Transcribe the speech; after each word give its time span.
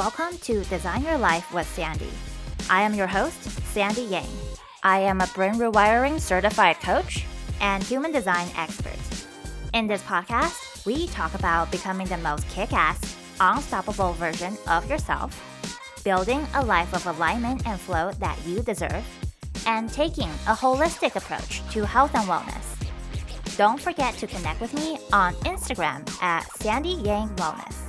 Welcome 0.00 0.38
to 0.44 0.64
Design 0.64 1.04
Your 1.04 1.18
Life 1.18 1.52
with 1.52 1.68
Sandy. 1.74 2.08
I 2.70 2.80
am 2.80 2.94
your 2.94 3.06
host, 3.06 3.42
Sandy 3.74 4.00
Yang. 4.00 4.30
I 4.82 5.00
am 5.00 5.20
a 5.20 5.26
brain 5.34 5.56
rewiring 5.56 6.18
certified 6.18 6.80
coach 6.80 7.26
and 7.60 7.82
human 7.82 8.10
design 8.10 8.48
expert. 8.56 8.96
In 9.74 9.86
this 9.86 10.00
podcast, 10.04 10.86
we 10.86 11.06
talk 11.08 11.34
about 11.34 11.70
becoming 11.70 12.06
the 12.06 12.16
most 12.16 12.48
kick 12.48 12.72
ass, 12.72 12.98
unstoppable 13.40 14.14
version 14.14 14.56
of 14.66 14.88
yourself, 14.88 15.38
building 16.02 16.46
a 16.54 16.64
life 16.64 16.94
of 16.94 17.06
alignment 17.06 17.66
and 17.66 17.78
flow 17.78 18.10
that 18.20 18.38
you 18.46 18.62
deserve, 18.62 19.04
and 19.66 19.92
taking 19.92 20.30
a 20.48 20.54
holistic 20.54 21.14
approach 21.14 21.60
to 21.72 21.84
health 21.84 22.14
and 22.14 22.26
wellness. 22.26 22.88
Don't 23.58 23.78
forget 23.78 24.14
to 24.14 24.26
connect 24.26 24.62
with 24.62 24.72
me 24.72 24.98
on 25.12 25.34
Instagram 25.44 26.10
at 26.22 26.50
Sandy 26.52 26.94
Yang 27.04 27.28
Wellness. 27.36 27.79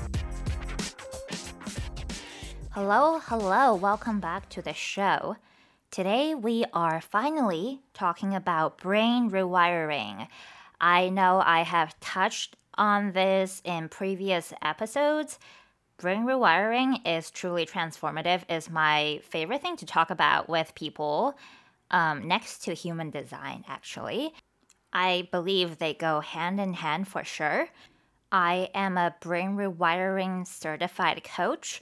Hello, 2.73 3.20
hello, 3.25 3.75
welcome 3.75 4.21
back 4.21 4.48
to 4.48 4.61
the 4.61 4.73
show. 4.73 5.35
Today 5.91 6.34
we 6.34 6.63
are 6.71 7.02
finally 7.02 7.81
talking 7.94 8.34
about 8.34 8.77
brain 8.77 9.30
rewiring. 9.30 10.25
I 10.80 11.09
know 11.09 11.41
I 11.44 11.63
have 11.63 11.99
touched 11.99 12.55
on 12.75 13.11
this 13.11 13.61
in 13.66 13.89
previous 13.89 14.53
episodes. 14.61 15.38
Brain 15.97 16.23
rewiring 16.23 17.05
is 17.05 17.30
truly 17.30 17.66
transformative, 17.66 18.49
is 18.49 18.70
my 18.70 19.19
favorite 19.22 19.61
thing 19.61 19.75
to 19.75 19.85
talk 19.85 20.09
about 20.09 20.47
with 20.47 20.73
people 20.73 21.38
um, 21.89 22.25
next 22.25 22.59
to 22.59 22.73
human 22.73 23.09
design, 23.09 23.66
actually. 23.67 24.33
I 24.94 25.27
believe 25.33 25.77
they 25.77 25.94
go 25.94 26.22
hand 26.22 26.58
in 26.61 26.72
hand 26.72 27.09
for 27.09 27.25
sure. 27.25 27.67
I 28.31 28.69
am 28.73 28.97
a 28.97 29.13
brain 29.19 29.58
rewiring 29.58 30.47
certified 30.47 31.25
coach, 31.25 31.81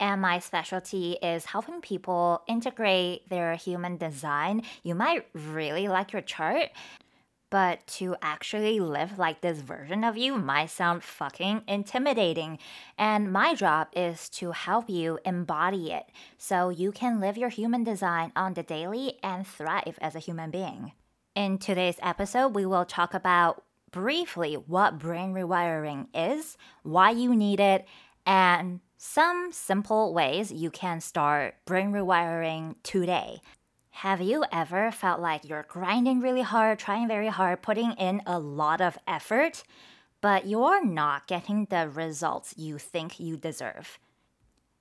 and 0.00 0.20
my 0.20 0.38
specialty 0.38 1.12
is 1.22 1.46
helping 1.46 1.80
people 1.80 2.42
integrate 2.46 3.28
their 3.28 3.54
human 3.56 3.96
design. 3.96 4.62
You 4.82 4.94
might 4.94 5.26
really 5.34 5.88
like 5.88 6.12
your 6.12 6.22
chart, 6.22 6.70
but 7.50 7.86
to 7.86 8.14
actually 8.20 8.78
live 8.78 9.18
like 9.18 9.40
this 9.40 9.60
version 9.60 10.04
of 10.04 10.16
you 10.16 10.36
might 10.36 10.70
sound 10.70 11.02
fucking 11.02 11.62
intimidating. 11.66 12.58
And 12.98 13.32
my 13.32 13.54
job 13.54 13.88
is 13.94 14.28
to 14.30 14.52
help 14.52 14.90
you 14.90 15.18
embody 15.24 15.92
it 15.92 16.04
so 16.36 16.68
you 16.68 16.92
can 16.92 17.20
live 17.20 17.38
your 17.38 17.48
human 17.48 17.84
design 17.84 18.32
on 18.36 18.54
the 18.54 18.62
daily 18.62 19.18
and 19.22 19.46
thrive 19.46 19.98
as 20.00 20.14
a 20.14 20.20
human 20.20 20.50
being. 20.50 20.92
In 21.34 21.58
today's 21.58 21.98
episode, 22.02 22.54
we 22.54 22.66
will 22.66 22.84
talk 22.84 23.14
about 23.14 23.64
briefly 23.90 24.54
what 24.54 24.98
brain 24.98 25.32
rewiring 25.32 26.08
is, 26.14 26.58
why 26.82 27.10
you 27.10 27.34
need 27.34 27.60
it, 27.60 27.86
and 28.26 28.80
some 28.98 29.52
simple 29.52 30.12
ways 30.12 30.50
you 30.52 30.70
can 30.70 31.00
start 31.00 31.54
brain 31.64 31.92
rewiring 31.92 32.74
today. 32.82 33.40
Have 33.90 34.20
you 34.20 34.44
ever 34.52 34.90
felt 34.90 35.20
like 35.20 35.48
you're 35.48 35.66
grinding 35.68 36.20
really 36.20 36.42
hard, 36.42 36.78
trying 36.78 37.08
very 37.08 37.28
hard, 37.28 37.62
putting 37.62 37.92
in 37.92 38.20
a 38.26 38.38
lot 38.38 38.80
of 38.80 38.98
effort, 39.06 39.62
but 40.20 40.46
you're 40.46 40.84
not 40.84 41.26
getting 41.28 41.66
the 41.66 41.88
results 41.88 42.54
you 42.56 42.78
think 42.78 43.18
you 43.18 43.36
deserve? 43.36 43.98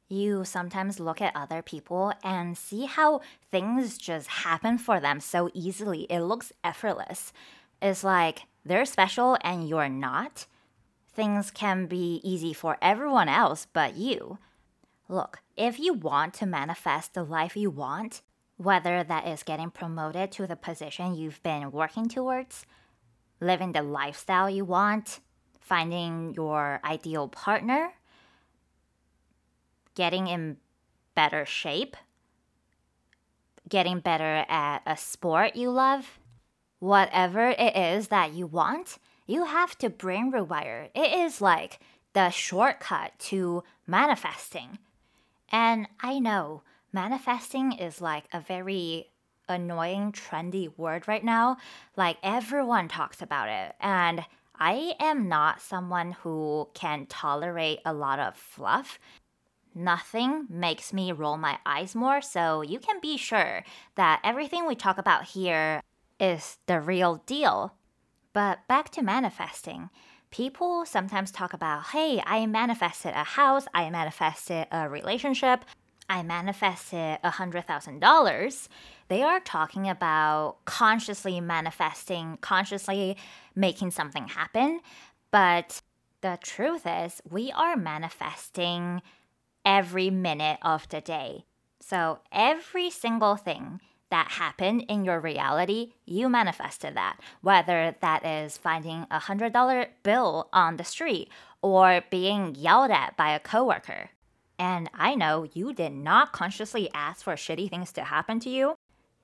you 0.09 0.45
sometimes 0.45 0.99
look 0.99 1.21
at 1.21 1.35
other 1.35 1.61
people 1.61 2.13
and 2.23 2.57
see 2.57 2.85
how 2.85 3.21
things 3.51 3.97
just 3.97 4.27
happen 4.27 4.77
for 4.77 4.99
them 4.99 5.19
so 5.19 5.49
easily. 5.53 6.03
It 6.03 6.21
looks 6.21 6.53
effortless. 6.63 7.33
It's 7.81 8.03
like 8.03 8.43
they're 8.65 8.85
special 8.85 9.37
and 9.41 9.67
you're 9.67 9.89
not. 9.89 10.47
Things 11.17 11.49
can 11.49 11.87
be 11.87 12.21
easy 12.23 12.53
for 12.53 12.77
everyone 12.79 13.27
else 13.27 13.65
but 13.73 13.97
you. 13.97 14.37
Look, 15.09 15.39
if 15.55 15.79
you 15.79 15.93
want 15.93 16.35
to 16.35 16.45
manifest 16.45 17.15
the 17.15 17.23
life 17.23 17.57
you 17.57 17.71
want, 17.71 18.21
whether 18.57 19.03
that 19.03 19.27
is 19.27 19.41
getting 19.41 19.71
promoted 19.71 20.31
to 20.33 20.45
the 20.45 20.55
position 20.55 21.15
you've 21.15 21.41
been 21.41 21.71
working 21.71 22.07
towards, 22.07 22.67
living 23.41 23.71
the 23.71 23.81
lifestyle 23.81 24.47
you 24.47 24.63
want, 24.63 25.19
finding 25.59 26.35
your 26.35 26.79
ideal 26.83 27.27
partner, 27.27 27.93
getting 29.95 30.27
in 30.27 30.57
better 31.15 31.47
shape, 31.47 31.97
getting 33.67 34.01
better 34.01 34.45
at 34.47 34.83
a 34.85 34.95
sport 34.95 35.55
you 35.55 35.71
love, 35.71 36.19
whatever 36.77 37.49
it 37.57 37.75
is 37.75 38.09
that 38.09 38.33
you 38.33 38.45
want, 38.45 38.99
you 39.27 39.45
have 39.45 39.77
to 39.79 39.89
brain 39.89 40.31
rewire. 40.31 40.89
It 40.95 41.13
is 41.13 41.41
like 41.41 41.79
the 42.13 42.29
shortcut 42.29 43.11
to 43.19 43.63
manifesting. 43.85 44.79
And 45.51 45.87
I 46.01 46.19
know 46.19 46.63
manifesting 46.91 47.73
is 47.73 48.01
like 48.01 48.25
a 48.33 48.39
very 48.39 49.11
annoying, 49.47 50.11
trendy 50.11 50.75
word 50.77 51.07
right 51.07 51.23
now. 51.23 51.57
Like 51.95 52.17
everyone 52.23 52.87
talks 52.87 53.21
about 53.21 53.49
it. 53.49 53.75
And 53.79 54.25
I 54.59 54.95
am 54.99 55.29
not 55.29 55.61
someone 55.61 56.13
who 56.13 56.69
can 56.73 57.05
tolerate 57.05 57.79
a 57.85 57.93
lot 57.93 58.19
of 58.19 58.35
fluff 58.35 58.97
nothing 59.77 60.47
makes 60.49 60.91
me 60.91 61.11
roll 61.11 61.37
my 61.37 61.59
eyes 61.65 61.95
more, 61.95 62.21
so 62.21 62.61
you 62.61 62.79
can 62.79 62.99
be 62.99 63.15
sure 63.15 63.63
that 63.95 64.19
everything 64.23 64.65
we 64.65 64.75
talk 64.75 64.97
about 64.97 65.23
here 65.23 65.81
is 66.19 66.57
the 66.65 66.81
real 66.81 67.21
deal. 67.25 67.73
But 68.37 68.67
back 68.67 68.91
to 68.91 69.01
manifesting. 69.01 69.89
People 70.29 70.85
sometimes 70.85 71.31
talk 71.31 71.53
about, 71.53 71.85
hey, 71.85 72.21
I 72.23 72.45
manifested 72.45 73.13
a 73.15 73.23
house, 73.23 73.65
I 73.73 73.89
manifested 73.89 74.67
a 74.71 74.87
relationship, 74.87 75.65
I 76.07 76.21
manifested 76.21 77.17
a 77.23 77.31
$100,000. 77.31 78.67
They 79.07 79.23
are 79.23 79.39
talking 79.39 79.89
about 79.89 80.57
consciously 80.65 81.41
manifesting, 81.41 82.37
consciously 82.39 83.17
making 83.55 83.89
something 83.89 84.27
happen. 84.27 84.81
But 85.31 85.81
the 86.21 86.37
truth 86.39 86.83
is, 86.85 87.23
we 87.27 87.51
are 87.53 87.75
manifesting 87.75 89.01
every 89.65 90.11
minute 90.11 90.59
of 90.61 90.87
the 90.89 91.01
day. 91.01 91.45
So 91.79 92.19
every 92.31 92.91
single 92.91 93.35
thing 93.35 93.81
that 94.09 94.31
happened 94.31 94.85
in 94.87 95.03
your 95.03 95.19
reality, 95.19 95.93
you 96.05 96.29
manifested 96.29 96.95
that. 96.95 97.19
Whether 97.41 97.95
that 98.01 98.25
is 98.25 98.57
finding 98.57 99.05
a 99.11 99.19
$100 99.19 99.87
bill 100.03 100.49
on 100.53 100.77
the 100.77 100.83
street 100.83 101.29
or 101.61 102.03
being 102.09 102.55
yelled 102.55 102.91
at 102.91 103.17
by 103.17 103.31
a 103.31 103.39
coworker. 103.39 104.11
And 104.59 104.89
I 104.93 105.15
know 105.15 105.47
you 105.53 105.73
did 105.73 105.91
not 105.91 106.31
consciously 106.31 106.89
ask 106.93 107.23
for 107.23 107.33
shitty 107.33 107.69
things 107.69 107.91
to 107.93 108.03
happen 108.03 108.39
to 108.41 108.49
you, 108.49 108.75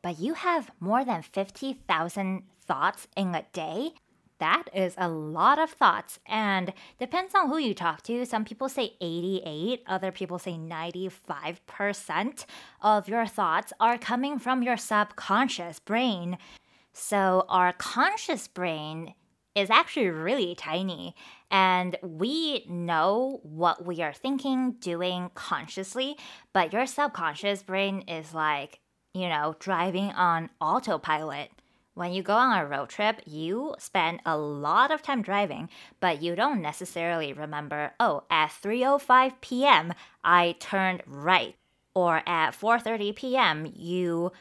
but 0.02 0.20
you 0.20 0.36
have 0.36 0.72
more 0.80 1.04
than 1.04 1.22
50,000 1.22 2.44
thoughts 2.66 3.08
in 3.16 3.34
a 3.34 3.46
day 3.54 3.94
that 4.40 4.64
is 4.74 4.96
a 4.98 5.08
lot 5.10 5.60
of 5.60 5.70
thoughts 5.70 6.20
and 6.26 6.74
depends 7.00 7.34
on 7.36 7.50
who 7.50 7.58
you 7.58 7.74
talk 7.74 8.02
to. 8.04 8.26
Some 8.26 8.46
people 8.46 8.70
say 8.70 8.94
88, 9.00 9.84
other 9.88 10.12
people 10.12 10.40
say 10.40 10.54
95% 10.54 12.46
of 12.82 13.08
your 13.08 13.26
thoughts 13.26 13.74
are 13.80 13.98
coming 13.98 14.40
from 14.40 14.64
your 14.64 14.78
subconscious 14.78 15.80
brain. 15.80 16.38
So 16.94 17.46
our 17.50 17.74
conscious 17.74 18.48
brain 18.48 19.14
is 19.56 19.70
actually 19.70 20.10
really 20.10 20.56
tiny 20.56 21.16
and 21.52 21.96
we 22.02 22.66
know 22.68 23.40
what 23.44 23.86
we 23.86 24.02
are 24.02 24.14
thinking, 24.14 24.72
doing 24.80 25.30
consciously, 25.36 26.18
but 26.52 26.74
your 26.74 26.88
subconscious 26.88 27.62
brain 27.62 28.02
is 28.08 28.34
like, 28.34 28.80
you 29.14 29.30
know, 29.30 29.56
driving 29.60 30.10
on 30.12 30.50
autopilot. 30.60 31.50
When 31.96 32.12
you 32.12 32.24
go 32.24 32.34
on 32.34 32.58
a 32.58 32.66
road 32.66 32.90
trip, 32.90 33.22
you 33.26 33.76
spend 33.78 34.22
a 34.26 34.36
lot 34.38 34.92
of 34.92 35.04
time 35.04 35.22
driving, 35.22 35.70
but 36.00 36.24
you 36.24 36.36
don't 36.36 36.62
necessarily 36.62 37.34
remember, 37.34 37.94
oh, 38.00 38.24
at 38.32 38.50
3:05 38.50 39.34
p.m. 39.42 39.94
I 40.24 40.56
turned 40.60 41.04
right, 41.06 41.56
or 41.94 42.24
at 42.26 42.52
4:30 42.52 43.16
p.m. 43.16 43.72
you 43.76 44.32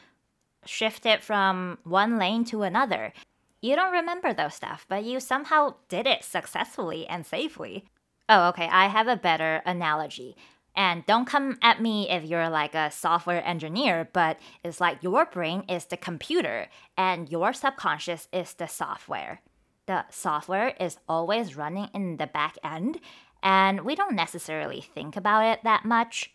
shifted 0.65 1.21
from 1.21 1.77
one 1.83 2.17
lane 2.17 2.43
to 2.45 2.63
another. 2.63 3.13
You 3.61 3.75
don't 3.75 3.93
remember 3.93 4.33
those 4.33 4.55
stuff, 4.55 4.85
but 4.89 5.03
you 5.03 5.19
somehow 5.19 5.75
did 5.89 6.07
it 6.07 6.23
successfully 6.23 7.07
and 7.07 7.25
safely. 7.25 7.85
Oh, 8.27 8.49
okay, 8.49 8.67
I 8.71 8.87
have 8.87 9.07
a 9.07 9.15
better 9.15 9.61
analogy. 9.65 10.35
And 10.75 11.05
don't 11.05 11.25
come 11.25 11.57
at 11.61 11.81
me 11.81 12.09
if 12.09 12.23
you're 12.23 12.49
like 12.49 12.73
a 12.73 12.89
software 12.89 13.45
engineer, 13.45 14.09
but 14.11 14.39
it's 14.63 14.81
like 14.81 15.03
your 15.03 15.25
brain 15.25 15.63
is 15.69 15.85
the 15.85 15.97
computer 15.97 16.67
and 16.97 17.29
your 17.29 17.53
subconscious 17.53 18.27
is 18.33 18.53
the 18.55 18.67
software. 18.67 19.41
The 19.85 20.05
software 20.09 20.73
is 20.79 20.97
always 21.07 21.55
running 21.57 21.89
in 21.93 22.17
the 22.17 22.25
back 22.25 22.57
end, 22.63 22.99
and 23.43 23.81
we 23.81 23.95
don't 23.95 24.15
necessarily 24.15 24.81
think 24.81 25.17
about 25.17 25.45
it 25.45 25.63
that 25.63 25.83
much. 25.83 26.31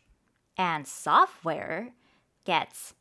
And 0.57 0.87
software 0.87 1.95
gets 2.45 2.95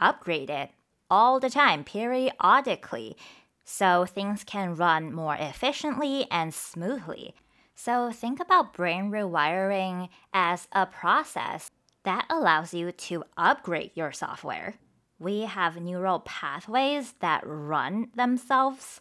upgraded 0.00 0.70
all 1.10 1.38
the 1.38 1.50
time, 1.50 1.84
periodically, 1.84 3.16
so 3.64 4.06
things 4.06 4.42
can 4.42 4.74
run 4.74 5.12
more 5.12 5.36
efficiently 5.38 6.26
and 6.30 6.52
smoothly. 6.54 7.34
So 7.74 8.10
think 8.12 8.40
about 8.40 8.72
brain 8.72 9.10
rewiring 9.10 10.08
as 10.32 10.68
a 10.72 10.86
process 10.86 11.70
that 12.04 12.26
allows 12.30 12.72
you 12.72 12.92
to 12.92 13.24
upgrade 13.36 13.90
your 13.94 14.12
software. 14.12 14.74
We 15.18 15.42
have 15.42 15.80
neural 15.80 16.20
pathways 16.20 17.14
that 17.20 17.42
run 17.44 18.08
themselves 18.14 19.00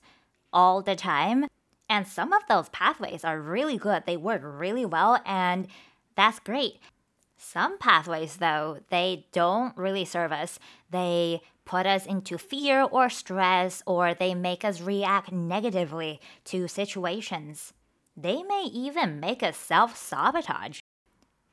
all 0.51 0.81
the 0.81 0.95
time. 0.95 1.45
And 1.89 2.07
some 2.07 2.33
of 2.33 2.41
those 2.47 2.69
pathways 2.69 3.23
are 3.23 3.39
really 3.39 3.77
good. 3.77 4.03
They 4.05 4.17
work 4.17 4.41
really 4.43 4.85
well, 4.85 5.21
and 5.25 5.67
that's 6.15 6.39
great. 6.39 6.79
Some 7.37 7.77
pathways, 7.77 8.37
though, 8.37 8.79
they 8.89 9.27
don't 9.33 9.75
really 9.77 10.05
serve 10.05 10.31
us. 10.31 10.59
They 10.89 11.41
put 11.65 11.85
us 11.85 12.05
into 12.05 12.37
fear 12.37 12.83
or 12.83 13.09
stress, 13.09 13.83
or 13.85 14.13
they 14.13 14.33
make 14.33 14.63
us 14.63 14.81
react 14.81 15.31
negatively 15.31 16.21
to 16.45 16.67
situations. 16.67 17.73
They 18.15 18.43
may 18.43 18.69
even 18.71 19.19
make 19.19 19.41
us 19.43 19.57
self 19.57 19.97
sabotage. 19.97 20.79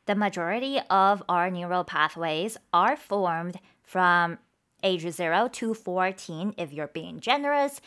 The 0.07 0.15
majority 0.15 0.81
of 0.91 1.23
our 1.29 1.51
neural 1.51 1.85
pathways 1.85 2.57
are 2.73 2.97
formed 2.97 3.59
from 3.83 4.39
age 4.83 5.09
0 5.09 5.49
to 5.53 5.75
14 5.75 6.55
if 6.57 6.73
you're 6.73 6.89
being 6.89 7.21
generous, 7.21 7.81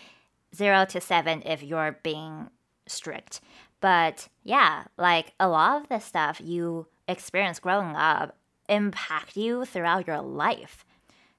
0 0.56 0.86
to 0.86 1.02
7 1.02 1.44
if 1.46 1.64
you're 1.64 2.00
being 2.04 2.50
strict. 2.88 3.42
But 3.82 4.30
yeah, 4.44 4.86
like 4.98 5.34
a 5.40 5.48
lot 5.48 5.82
of 5.82 5.90
the 5.90 6.00
stuff 6.00 6.40
you 6.40 6.88
experience 7.08 7.60
growing 7.60 7.96
up 7.96 8.38
impact 8.70 9.36
you 9.36 9.66
throughout 9.66 10.08
your 10.08 10.22
life. 10.22 10.86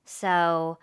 So, 0.05 0.79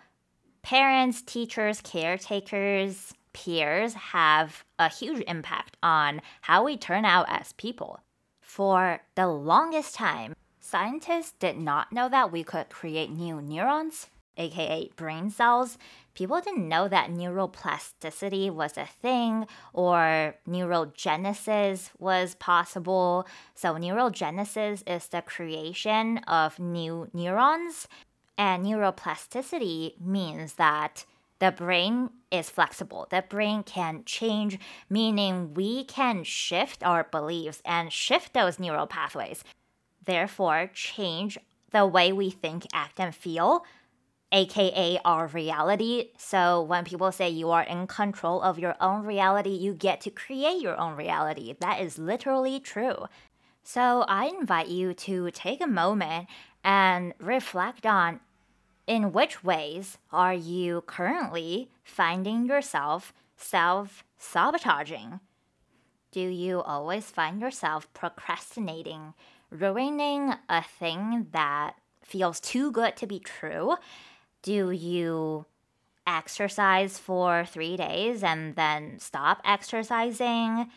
parents, 0.62 1.22
teachers, 1.22 1.80
caretakers, 1.80 3.14
peers 3.32 3.94
have 3.94 4.64
a 4.78 4.88
huge 4.88 5.22
impact 5.26 5.76
on 5.82 6.20
how 6.42 6.64
we 6.64 6.76
turn 6.76 7.04
out 7.04 7.26
as 7.28 7.52
people. 7.54 8.00
For 8.40 9.00
the 9.14 9.28
longest 9.28 9.94
time, 9.94 10.34
scientists 10.60 11.32
did 11.38 11.56
not 11.56 11.92
know 11.92 12.08
that 12.08 12.30
we 12.30 12.44
could 12.44 12.68
create 12.68 13.10
new 13.10 13.40
neurons, 13.40 14.08
aka 14.36 14.90
brain 14.96 15.30
cells. 15.30 15.78
People 16.14 16.40
didn't 16.40 16.68
know 16.68 16.88
that 16.88 17.10
neuroplasticity 17.10 18.50
was 18.50 18.76
a 18.76 18.84
thing 18.84 19.46
or 19.72 20.34
neurogenesis 20.46 21.90
was 21.98 22.34
possible. 22.34 23.26
So, 23.54 23.74
neurogenesis 23.74 24.82
is 24.86 25.08
the 25.08 25.22
creation 25.22 26.18
of 26.18 26.58
new 26.58 27.08
neurons, 27.14 27.88
and 28.36 28.64
neuroplasticity 28.64 30.00
means 30.00 30.54
that 30.54 31.06
the 31.42 31.50
brain 31.50 32.08
is 32.30 32.48
flexible. 32.48 33.08
The 33.10 33.24
brain 33.28 33.64
can 33.64 34.04
change, 34.06 34.60
meaning 34.88 35.54
we 35.54 35.82
can 35.82 36.22
shift 36.22 36.84
our 36.84 37.02
beliefs 37.02 37.60
and 37.64 37.92
shift 37.92 38.32
those 38.32 38.60
neural 38.60 38.86
pathways. 38.86 39.42
Therefore, 40.04 40.70
change 40.72 41.36
the 41.72 41.84
way 41.84 42.12
we 42.12 42.30
think, 42.30 42.64
act, 42.72 43.00
and 43.00 43.12
feel, 43.12 43.64
aka 44.30 45.00
our 45.04 45.26
reality. 45.26 46.10
So, 46.16 46.62
when 46.62 46.84
people 46.84 47.10
say 47.10 47.28
you 47.28 47.50
are 47.50 47.64
in 47.64 47.88
control 47.88 48.40
of 48.40 48.60
your 48.60 48.76
own 48.80 49.04
reality, 49.04 49.50
you 49.50 49.74
get 49.74 50.00
to 50.02 50.10
create 50.10 50.62
your 50.62 50.78
own 50.78 50.94
reality. 50.94 51.56
That 51.58 51.80
is 51.80 51.98
literally 51.98 52.60
true. 52.60 53.06
So, 53.64 54.04
I 54.06 54.26
invite 54.26 54.68
you 54.68 54.94
to 54.94 55.32
take 55.32 55.60
a 55.60 55.66
moment 55.66 56.28
and 56.62 57.14
reflect 57.18 57.84
on 57.84 58.20
in 58.92 59.10
which 59.10 59.42
ways 59.42 59.96
are 60.12 60.34
you 60.34 60.82
currently 60.82 61.70
finding 61.82 62.44
yourself 62.44 63.14
self 63.38 64.04
sabotaging? 64.18 65.18
Do 66.10 66.20
you 66.20 66.60
always 66.60 67.06
find 67.06 67.40
yourself 67.40 67.90
procrastinating, 67.94 69.14
ruining 69.48 70.34
a 70.46 70.62
thing 70.62 71.28
that 71.32 71.76
feels 72.02 72.38
too 72.38 72.70
good 72.70 72.94
to 72.98 73.06
be 73.06 73.18
true? 73.18 73.76
Do 74.42 74.70
you 74.72 75.46
exercise 76.06 76.98
for 76.98 77.46
three 77.46 77.78
days 77.78 78.22
and 78.22 78.56
then 78.56 78.98
stop 78.98 79.40
exercising? 79.42 80.68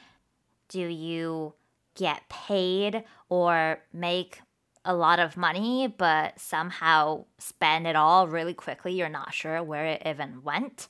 Do 0.70 0.88
you 0.88 1.54
get 1.96 2.30
paid 2.30 3.04
or 3.28 3.80
make 3.92 4.40
a 4.86 4.96
lot 4.96 5.20
of 5.20 5.36
money, 5.36 5.88
but 5.88 6.40
somehow 6.40 7.26
spend 7.38 7.88
it 7.88 7.96
all 7.96 8.28
really 8.28 8.54
quickly. 8.54 8.94
You're 8.94 9.10
not 9.10 9.34
sure 9.34 9.62
where 9.62 9.86
it 9.86 10.04
even 10.06 10.44
went. 10.44 10.88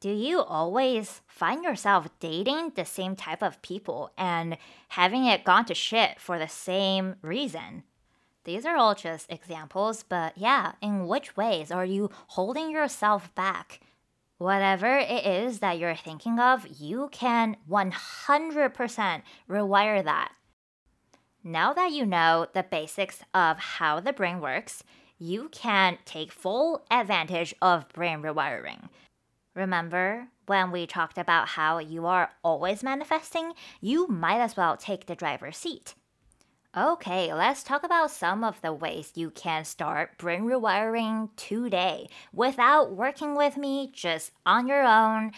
Do 0.00 0.10
you 0.10 0.42
always 0.42 1.22
find 1.26 1.64
yourself 1.64 2.08
dating 2.20 2.72
the 2.74 2.84
same 2.84 3.16
type 3.16 3.42
of 3.42 3.62
people 3.62 4.12
and 4.16 4.58
having 4.88 5.24
it 5.24 5.44
gone 5.44 5.64
to 5.64 5.74
shit 5.74 6.20
for 6.20 6.38
the 6.38 6.48
same 6.48 7.16
reason? 7.22 7.84
These 8.44 8.66
are 8.66 8.76
all 8.76 8.94
just 8.94 9.32
examples, 9.32 10.02
but 10.02 10.36
yeah, 10.36 10.72
in 10.82 11.08
which 11.08 11.36
ways 11.36 11.70
are 11.70 11.86
you 11.86 12.10
holding 12.28 12.70
yourself 12.70 13.34
back? 13.34 13.80
Whatever 14.36 14.98
it 14.98 15.24
is 15.24 15.60
that 15.60 15.78
you're 15.78 15.96
thinking 15.96 16.38
of, 16.38 16.66
you 16.66 17.08
can 17.10 17.56
100% 17.70 19.22
rewire 19.48 20.04
that 20.04 20.32
now 21.44 21.74
that 21.74 21.92
you 21.92 22.06
know 22.06 22.46
the 22.54 22.62
basics 22.62 23.20
of 23.34 23.58
how 23.58 24.00
the 24.00 24.14
brain 24.14 24.40
works, 24.40 24.82
you 25.18 25.50
can 25.52 25.98
take 26.06 26.32
full 26.32 26.82
advantage 26.90 27.54
of 27.60 27.88
brain 27.90 28.22
rewiring. 28.22 28.88
Remember 29.54 30.28
when 30.46 30.72
we 30.72 30.86
talked 30.86 31.18
about 31.18 31.48
how 31.48 31.78
you 31.78 32.06
are 32.06 32.30
always 32.42 32.82
manifesting? 32.82 33.52
You 33.80 34.08
might 34.08 34.40
as 34.40 34.56
well 34.56 34.76
take 34.76 35.06
the 35.06 35.14
driver's 35.14 35.58
seat. 35.58 35.94
Okay, 36.76 37.32
let's 37.32 37.62
talk 37.62 37.84
about 37.84 38.10
some 38.10 38.42
of 38.42 38.60
the 38.60 38.72
ways 38.72 39.12
you 39.14 39.30
can 39.30 39.64
start 39.64 40.18
brain 40.18 40.42
rewiring 40.42 41.28
today 41.36 42.08
without 42.32 42.90
working 42.90 43.36
with 43.36 43.56
me, 43.56 43.90
just 43.92 44.32
on 44.44 44.66
your 44.66 44.82
own. 44.82 45.30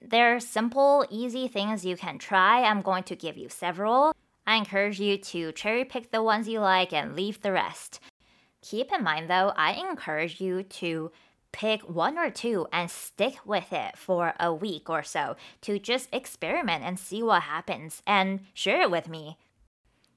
There 0.00 0.34
are 0.34 0.40
simple, 0.40 1.06
easy 1.08 1.46
things 1.46 1.84
you 1.84 1.96
can 1.96 2.18
try. 2.18 2.64
I'm 2.64 2.80
going 2.80 3.04
to 3.04 3.14
give 3.14 3.36
you 3.36 3.48
several. 3.48 4.12
I 4.46 4.56
encourage 4.56 5.00
you 5.00 5.18
to 5.18 5.52
cherry 5.52 5.84
pick 5.84 6.10
the 6.10 6.22
ones 6.22 6.48
you 6.48 6.60
like 6.60 6.92
and 6.92 7.14
leave 7.14 7.40
the 7.40 7.52
rest. 7.52 8.00
Keep 8.60 8.92
in 8.92 9.02
mind 9.02 9.28
though, 9.28 9.52
I 9.56 9.72
encourage 9.72 10.40
you 10.40 10.62
to 10.62 11.10
pick 11.52 11.82
one 11.82 12.18
or 12.18 12.30
two 12.30 12.66
and 12.72 12.90
stick 12.90 13.36
with 13.44 13.72
it 13.72 13.96
for 13.96 14.34
a 14.40 14.52
week 14.52 14.88
or 14.88 15.02
so 15.02 15.36
to 15.60 15.78
just 15.78 16.08
experiment 16.12 16.82
and 16.82 16.98
see 16.98 17.22
what 17.22 17.42
happens 17.42 18.02
and 18.06 18.40
share 18.54 18.80
it 18.82 18.90
with 18.90 19.08
me. 19.08 19.36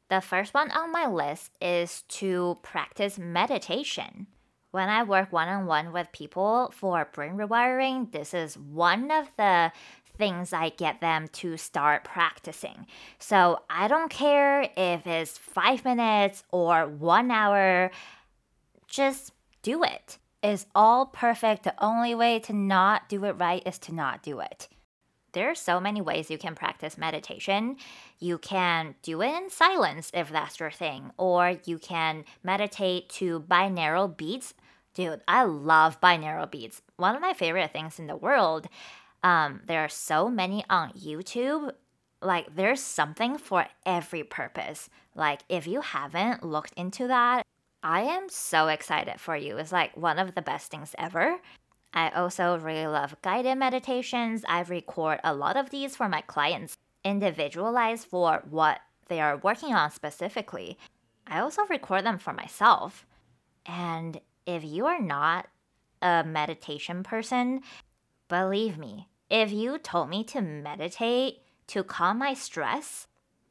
The 0.10 0.22
first 0.22 0.54
one 0.54 0.72
on 0.72 0.92
my 0.92 1.08
list 1.08 1.52
is 1.60 2.04
to 2.10 2.58
practice 2.62 3.18
meditation. 3.18 4.28
When 4.72 4.90
I 4.90 5.04
work 5.04 5.32
one 5.32 5.48
on 5.48 5.66
one 5.66 5.94
with 5.94 6.12
people 6.12 6.72
for 6.76 7.08
brain 7.12 7.34
rewiring, 7.34 8.12
this 8.12 8.34
is 8.34 8.58
one 8.58 9.10
of 9.10 9.28
the 9.38 9.72
things 10.18 10.54
I 10.54 10.70
get 10.70 11.02
them 11.02 11.28
to 11.34 11.58
start 11.58 12.04
practicing. 12.04 12.88
So 13.20 13.60
I 13.70 13.88
don't 13.88 14.10
care 14.10 14.70
if 14.76 15.06
it's 15.06 15.38
five 15.38 15.84
minutes 15.86 16.44
or 16.52 16.88
one 16.88 17.32
hour, 17.32 17.92
just 18.88 19.32
do 19.62 19.84
it. 19.84 20.18
It's 20.42 20.68
all 20.76 21.08
perfect. 21.08 21.64
The 21.64 21.74
only 21.84 22.14
way 22.14 22.40
to 22.40 22.54
not 22.54 23.10
do 23.10 23.26
it 23.26 23.32
right 23.34 23.64
is 23.66 23.80
to 23.80 23.94
not 23.94 24.22
do 24.22 24.40
it. 24.40 24.68
There 25.34 25.52
are 25.52 25.56
so 25.56 25.82
many 25.82 26.00
ways 26.00 26.32
you 26.32 26.38
can 26.38 26.56
practice 26.56 26.98
meditation. 26.98 27.76
You 28.20 28.38
can 28.38 28.96
do 29.02 29.22
it 29.22 29.36
in 29.36 29.50
silence 29.50 30.10
if 30.14 30.30
that's 30.30 30.62
your 30.62 30.72
thing, 30.72 31.12
or 31.18 31.58
you 31.66 31.78
can 31.78 32.24
meditate 32.42 33.10
to 33.10 33.42
binaural 33.42 34.16
beats. 34.16 34.54
Dude, 34.94 35.20
I 35.28 35.44
love 35.44 36.00
binaural 36.00 36.50
beats. 36.50 36.82
One 36.96 37.16
of 37.16 37.22
my 37.22 37.34
favorite 37.34 37.74
things 37.74 38.00
in 38.00 38.08
the 38.08 38.16
world. 38.16 38.68
Um, 39.25 39.62
there 39.65 39.84
are 39.84 39.89
so 39.89 40.29
many 40.29 40.63
on 40.70 40.91
YouTube. 40.91 41.72
Like, 42.22 42.55
there's 42.55 42.79
something 42.79 43.39
for 43.39 43.65
every 43.84 44.24
purpose. 44.24 44.88
Like, 45.15 45.41
if 45.50 45.65
you 45.65 45.82
haven't 45.82 46.44
looked 46.44 46.74
into 46.77 47.08
that, 47.08 47.41
I 47.82 48.01
am 48.01 48.29
so 48.29 48.67
excited 48.67 49.20
for 49.20 49.36
you. 49.36 49.58
It's 49.58 49.72
like 49.72 49.98
one 49.98 50.20
of 50.20 50.36
the 50.36 50.44
best 50.44 50.70
things 50.70 50.94
ever. 51.00 51.39
I 51.91 52.10
also 52.10 52.60
really 52.60 52.86
love 52.86 53.15
guided 53.24 53.58
meditations. 53.58 54.46
I 54.48 54.62
record 54.62 55.22
a 55.24 55.34
lot 55.34 55.58
of 55.58 55.72
these 55.72 55.96
for 55.96 56.08
my 56.08 56.22
clients, 56.22 56.77
individualized 57.03 58.05
for 58.08 58.44
what 58.48 58.79
they 59.08 59.22
are 59.22 59.38
working 59.38 59.74
on 59.74 59.89
specifically. 59.89 60.77
I 61.25 61.39
also 61.39 61.63
record 61.65 62.05
them 62.05 62.20
for 62.20 62.32
myself. 62.32 63.08
And 63.65 64.22
if 64.46 64.63
you 64.63 64.86
are 64.86 65.01
not 65.01 65.48
a 66.03 66.24
meditation 66.24 67.01
person, 67.01 67.62
believe 68.29 68.77
me, 68.77 69.08
if 69.36 69.51
you 69.51 69.77
told 69.77 70.10
me 70.10 70.24
to 70.24 70.42
meditate 70.42 71.39
to 71.68 71.84
calm 71.84 72.20
my 72.20 72.34
stress 72.34 73.08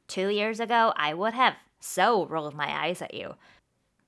two 0.09 0.29
years 0.29 0.59
ago, 0.59 0.95
I 0.97 1.13
would 1.13 1.35
have 1.35 1.57
so 1.79 2.25
rolled 2.25 2.55
my 2.55 2.87
eyes 2.87 3.03
at 3.03 3.13
you. 3.13 3.35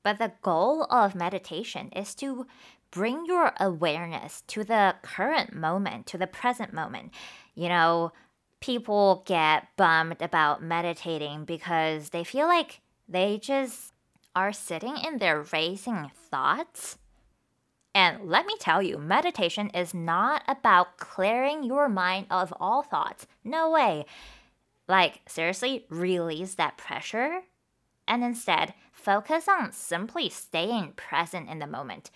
But 0.03 0.17
the 0.17 0.33
goal 0.41 0.85
of 0.85 1.15
meditation 1.15 1.91
is 1.95 2.15
to 2.15 2.47
bring 2.91 3.27
your 3.27 3.53
awareness 3.61 4.43
to 4.47 4.65
the 4.65 4.95
current 5.03 5.55
moment, 5.55 6.07
to 6.07 6.17
the 6.17 6.27
present 6.27 6.73
moment. 6.73 7.13
You 7.55 7.69
know, 7.69 8.13
people 8.63 9.23
get 9.27 9.69
bummed 9.77 10.23
about 10.23 10.63
meditating 10.63 11.45
because 11.45 12.09
they 12.09 12.25
feel 12.25 12.47
like 12.47 12.81
they 13.07 13.37
just 13.37 13.93
are 14.35 14.53
sitting 14.53 14.97
in 14.97 15.19
their 15.19 15.43
racing 15.53 16.11
thoughts. 16.31 16.97
And 17.97 18.29
let 18.29 18.45
me 18.45 18.55
tell 18.61 18.83
you, 18.83 18.99
meditation 18.99 19.71
is 19.71 19.95
not 19.95 20.43
about 20.47 20.99
clearing 20.99 21.65
your 21.65 21.89
mind 21.89 22.27
of 22.31 22.53
all 22.61 22.83
thoughts. 22.83 23.27
No 23.43 23.71
way. 23.71 24.05
Like, 24.87 25.23
seriously, 25.27 25.87
release 25.89 26.57
that 26.57 26.77
pressure 26.77 27.41
and 28.07 28.23
instead 28.23 28.75
focus 28.93 29.49
on 29.49 29.73
simply 29.73 30.29
staying 30.29 30.93
present 30.97 31.49
in 31.49 31.59
the 31.59 31.67
moment. 31.67 32.11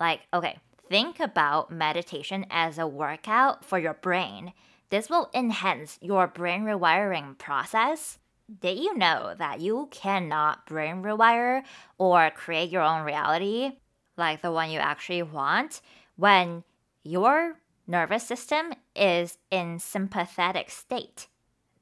Like, 0.00 0.22
okay, 0.32 0.60
think 0.88 1.20
about 1.20 1.70
meditation 1.70 2.46
as 2.50 2.78
a 2.78 2.86
workout 2.86 3.66
for 3.66 3.78
your 3.78 3.94
brain. 4.00 4.54
This 4.88 5.10
will 5.10 5.28
enhance 5.34 5.98
your 6.00 6.26
brain 6.26 6.62
rewiring 6.62 7.36
process. 7.36 8.16
Did 8.62 8.78
you 8.78 8.96
know 8.96 9.34
that 9.36 9.60
you 9.60 9.88
cannot 9.90 10.64
brain 10.64 11.02
rewire 11.02 11.64
or 11.98 12.30
create 12.30 12.70
your 12.70 12.80
own 12.80 13.04
reality, 13.04 13.72
like 14.18 14.42
the 14.42 14.52
one 14.52 14.70
you 14.70 14.78
actually 14.78 15.22
want, 15.22 15.80
when 16.16 16.64
your 17.04 17.54
nervous 17.86 18.24
system 18.24 18.74
is 18.94 19.38
in 19.50 19.78
sympathetic 19.78 20.70
state? 20.70 21.28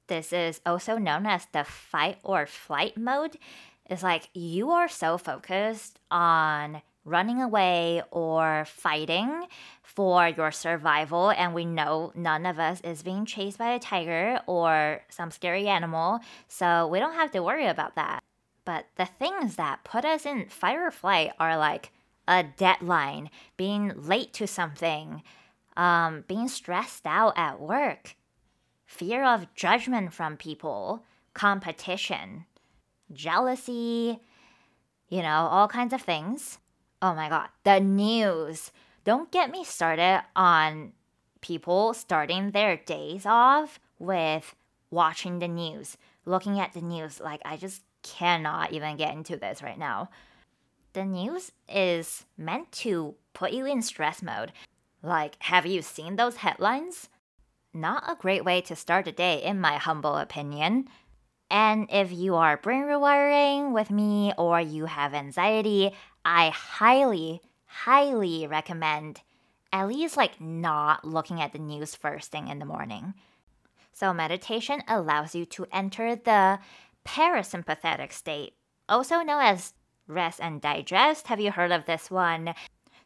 This 0.06 0.32
is 0.32 0.60
also 0.64 0.98
known 0.98 1.26
as 1.26 1.46
the 1.52 1.64
fight 1.64 2.18
or 2.22 2.46
flight 2.46 2.96
mode. 2.96 3.38
It's 3.86 4.02
like 4.02 4.28
you 4.34 4.70
are 4.70 4.88
so 4.88 5.18
focused 5.18 5.98
on 6.10 6.82
running 7.04 7.40
away 7.40 8.02
or 8.10 8.64
fighting 8.66 9.46
for 9.82 10.28
your 10.28 10.50
survival. 10.50 11.30
And 11.30 11.54
we 11.54 11.64
know 11.64 12.12
none 12.14 12.46
of 12.46 12.58
us 12.58 12.80
is 12.82 13.02
being 13.02 13.24
chased 13.24 13.58
by 13.58 13.70
a 13.70 13.78
tiger 13.78 14.40
or 14.46 15.02
some 15.08 15.30
scary 15.30 15.68
animal, 15.68 16.20
so 16.48 16.88
we 16.88 16.98
don't 16.98 17.14
have 17.14 17.30
to 17.32 17.42
worry 17.42 17.66
about 17.66 17.94
that. 17.94 18.22
But 18.64 18.86
the 18.96 19.06
things 19.06 19.54
that 19.54 19.84
put 19.84 20.04
us 20.04 20.26
in 20.26 20.48
fight 20.48 20.76
or 20.76 20.90
flight 20.90 21.30
are 21.38 21.56
like 21.56 21.92
a 22.28 22.42
deadline, 22.42 23.30
being 23.56 23.92
late 23.96 24.32
to 24.34 24.46
something, 24.46 25.22
um, 25.76 26.24
being 26.26 26.48
stressed 26.48 27.06
out 27.06 27.34
at 27.36 27.60
work, 27.60 28.16
fear 28.84 29.24
of 29.24 29.52
judgment 29.54 30.12
from 30.12 30.36
people, 30.36 31.04
competition, 31.34 32.46
jealousy, 33.12 34.20
you 35.08 35.22
know, 35.22 35.48
all 35.50 35.68
kinds 35.68 35.92
of 35.92 36.02
things. 36.02 36.58
Oh 37.02 37.14
my 37.14 37.28
god, 37.28 37.48
the 37.64 37.80
news. 37.80 38.72
Don't 39.04 39.30
get 39.30 39.50
me 39.50 39.62
started 39.62 40.24
on 40.34 40.92
people 41.40 41.94
starting 41.94 42.50
their 42.50 42.76
days 42.76 43.24
off 43.24 43.78
with 43.98 44.54
watching 44.90 45.38
the 45.38 45.46
news, 45.46 45.96
looking 46.24 46.58
at 46.58 46.72
the 46.72 46.80
news. 46.80 47.20
Like, 47.20 47.40
I 47.44 47.56
just 47.56 47.82
cannot 48.02 48.72
even 48.72 48.96
get 48.96 49.14
into 49.14 49.36
this 49.36 49.62
right 49.62 49.78
now. 49.78 50.10
The 50.96 51.04
news 51.04 51.52
is 51.68 52.24
meant 52.38 52.72
to 52.80 53.16
put 53.34 53.52
you 53.52 53.66
in 53.66 53.82
stress 53.82 54.22
mode. 54.22 54.52
Like, 55.02 55.36
have 55.40 55.66
you 55.66 55.82
seen 55.82 56.16
those 56.16 56.36
headlines? 56.36 57.10
Not 57.74 58.10
a 58.10 58.16
great 58.16 58.46
way 58.46 58.62
to 58.62 58.74
start 58.74 59.04
the 59.04 59.12
day, 59.12 59.42
in 59.42 59.60
my 59.60 59.76
humble 59.76 60.16
opinion. 60.16 60.88
And 61.50 61.86
if 61.92 62.10
you 62.12 62.36
are 62.36 62.56
brain 62.56 62.84
rewiring 62.84 63.72
with 63.72 63.90
me 63.90 64.32
or 64.38 64.58
you 64.58 64.86
have 64.86 65.12
anxiety, 65.12 65.92
I 66.24 66.48
highly, 66.48 67.42
highly 67.66 68.46
recommend 68.46 69.20
at 69.74 69.88
least 69.88 70.16
like 70.16 70.40
not 70.40 71.04
looking 71.04 71.42
at 71.42 71.52
the 71.52 71.58
news 71.58 71.94
first 71.94 72.32
thing 72.32 72.48
in 72.48 72.58
the 72.58 72.64
morning. 72.64 73.12
So, 73.92 74.14
meditation 74.14 74.82
allows 74.88 75.34
you 75.34 75.44
to 75.44 75.66
enter 75.70 76.16
the 76.16 76.58
parasympathetic 77.04 78.14
state, 78.14 78.54
also 78.88 79.16
known 79.16 79.42
as 79.42 79.74
rest 80.06 80.40
and 80.40 80.60
digest. 80.60 81.26
Have 81.28 81.40
you 81.40 81.50
heard 81.50 81.72
of 81.72 81.86
this 81.86 82.10
one? 82.10 82.54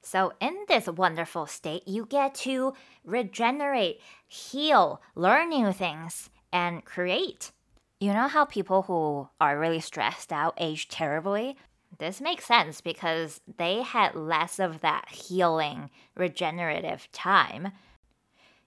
So, 0.02 0.32
in 0.40 0.56
this 0.66 0.86
wonderful 0.86 1.46
state, 1.46 1.86
you 1.86 2.06
get 2.06 2.34
to 2.36 2.74
regenerate, 3.04 4.00
heal, 4.26 5.02
learn 5.14 5.50
new 5.50 5.72
things, 5.72 6.30
and 6.52 6.84
create. 6.84 7.52
You 8.00 8.14
know 8.14 8.28
how 8.28 8.46
people 8.46 8.82
who 8.82 9.28
are 9.40 9.58
really 9.58 9.80
stressed 9.80 10.32
out 10.32 10.54
age 10.56 10.88
terribly? 10.88 11.56
This 11.98 12.20
makes 12.20 12.46
sense 12.46 12.80
because 12.80 13.42
they 13.58 13.82
had 13.82 14.14
less 14.14 14.58
of 14.58 14.80
that 14.80 15.10
healing, 15.10 15.90
regenerative 16.16 17.08
time. 17.12 17.72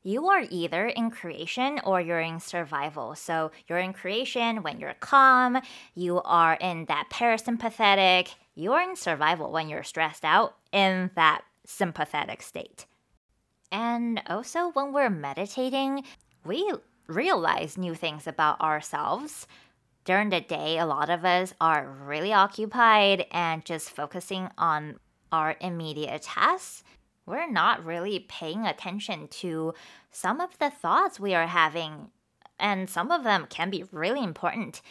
You 0.03 0.27
are 0.27 0.43
either 0.49 0.87
in 0.87 1.11
creation 1.11 1.79
or 1.85 2.01
you're 2.01 2.19
in 2.19 2.39
survival. 2.39 3.15
So 3.15 3.51
you're 3.67 3.79
in 3.79 3.93
creation 3.93 4.61
when 4.61 4.79
you're 4.79 4.95
calm, 4.99 5.61
you 5.95 6.21
are 6.23 6.55
in 6.59 6.85
that 6.85 7.09
parasympathetic, 7.09 8.35
you're 8.53 8.81
in 8.81 8.97
survival 8.97 9.51
when 9.51 9.69
you're 9.69 9.83
stressed 9.83 10.25
out 10.25 10.55
in 10.73 11.09
that 11.15 11.43
sympathetic 11.65 12.41
state. 12.41 12.85
And 13.71 14.21
also, 14.27 14.69
when 14.73 14.93
we're 14.93 15.09
meditating, 15.09 16.03
we 16.45 16.71
realize 17.07 17.77
new 17.77 17.95
things 17.95 18.27
about 18.27 18.61
ourselves. 18.61 19.47
During 20.05 20.29
the 20.29 20.41
day, 20.41 20.77
a 20.77 20.85
lot 20.85 21.09
of 21.09 21.23
us 21.23 21.53
are 21.61 21.89
really 21.89 22.33
occupied 22.33 23.25
and 23.31 23.63
just 23.63 23.89
focusing 23.89 24.49
on 24.57 24.99
our 25.31 25.55
immediate 25.61 26.21
tasks. 26.23 26.83
We're 27.25 27.49
not 27.49 27.85
really 27.85 28.19
paying 28.19 28.65
attention 28.65 29.27
to 29.39 29.73
some 30.11 30.41
of 30.41 30.57
the 30.59 30.69
thoughts 30.69 31.19
we 31.19 31.33
are 31.33 31.47
having, 31.47 32.09
and 32.59 32.89
some 32.89 33.11
of 33.11 33.23
them 33.23 33.47
can 33.49 33.69
be 33.69 33.85
really 33.91 34.23
important. 34.23 34.81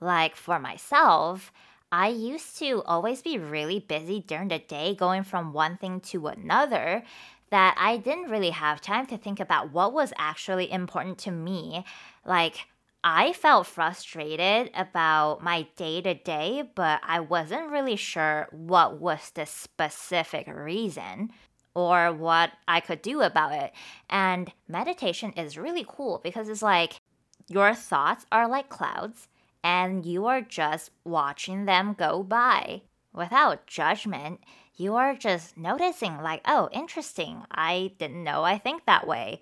Like 0.00 0.36
for 0.36 0.58
myself, 0.58 1.52
I 1.90 2.08
used 2.08 2.58
to 2.58 2.82
always 2.84 3.22
be 3.22 3.38
really 3.38 3.80
busy 3.80 4.20
during 4.20 4.48
the 4.48 4.58
day, 4.58 4.94
going 4.94 5.24
from 5.24 5.52
one 5.54 5.78
thing 5.78 6.00
to 6.12 6.26
another 6.26 7.02
that 7.50 7.74
I 7.78 7.96
didn't 7.96 8.30
really 8.30 8.50
have 8.50 8.82
time 8.82 9.06
to 9.06 9.16
think 9.16 9.40
about 9.40 9.72
what 9.72 9.94
was 9.94 10.12
actually 10.18 10.70
important 10.70 11.16
to 11.20 11.30
me. 11.30 11.84
Like, 12.26 12.66
I 13.02 13.32
felt 13.32 13.66
frustrated 13.66 14.70
about 14.74 15.42
my 15.42 15.66
day 15.76 16.02
to 16.02 16.14
day, 16.14 16.68
but 16.74 17.00
I 17.02 17.20
wasn't 17.20 17.70
really 17.70 17.96
sure 17.96 18.48
what 18.50 19.00
was 19.00 19.30
the 19.30 19.46
specific 19.46 20.46
reason 20.46 21.30
or 21.78 22.12
what 22.12 22.50
I 22.66 22.80
could 22.80 23.02
do 23.02 23.20
about 23.20 23.52
it. 23.52 23.72
And 24.10 24.52
meditation 24.68 25.32
is 25.32 25.58
really 25.58 25.84
cool 25.86 26.20
because 26.22 26.48
it's 26.48 26.62
like 26.62 27.00
your 27.48 27.74
thoughts 27.74 28.26
are 28.32 28.48
like 28.48 28.68
clouds 28.68 29.28
and 29.62 30.04
you 30.04 30.26
are 30.26 30.40
just 30.40 30.90
watching 31.04 31.64
them 31.64 31.94
go 31.98 32.22
by 32.22 32.82
without 33.12 33.66
judgment 33.66 34.40
you 34.78 34.94
are 34.94 35.16
just 35.16 35.56
noticing, 35.58 36.22
like, 36.22 36.40
oh, 36.46 36.68
interesting, 36.72 37.42
I 37.50 37.90
didn't 37.98 38.22
know 38.22 38.44
I 38.44 38.58
think 38.58 38.86
that 38.86 39.08
way. 39.08 39.40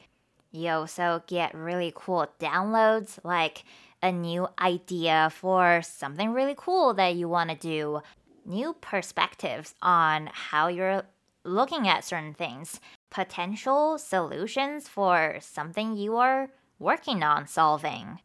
You 0.50 0.70
also 0.70 1.22
get 1.26 1.54
really 1.54 1.92
cool 1.94 2.26
downloads, 2.40 3.18
like 3.22 3.64
a 4.02 4.10
new 4.10 4.48
idea 4.58 5.30
for 5.30 5.82
something 5.82 6.32
really 6.32 6.54
cool 6.56 6.94
that 6.94 7.16
you 7.16 7.28
want 7.28 7.50
to 7.50 7.56
do, 7.56 8.00
new 8.46 8.74
perspectives 8.80 9.74
on 9.82 10.30
how 10.32 10.68
you're 10.68 11.02
looking 11.46 11.88
at 11.88 12.04
certain 12.04 12.34
things, 12.34 12.80
potential 13.10 13.98
solutions 13.98 14.88
for 14.88 15.38
something 15.40 15.96
you 15.96 16.16
are 16.16 16.50
working 16.78 17.22
on 17.22 17.46
solving. 17.46 18.20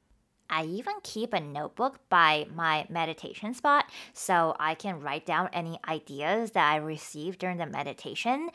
I 0.49 0.65
even 0.65 0.95
keep 1.01 1.33
a 1.33 1.39
notebook 1.39 1.99
by 2.09 2.45
my 2.53 2.85
meditation 2.89 3.53
spot 3.53 3.85
so 4.11 4.53
I 4.59 4.75
can 4.75 4.99
write 4.99 5.25
down 5.25 5.49
any 5.53 5.79
ideas 5.87 6.51
that 6.51 6.69
I 6.69 6.75
receive 6.75 7.37
during 7.37 7.57
the 7.57 7.65
meditation 7.65 8.49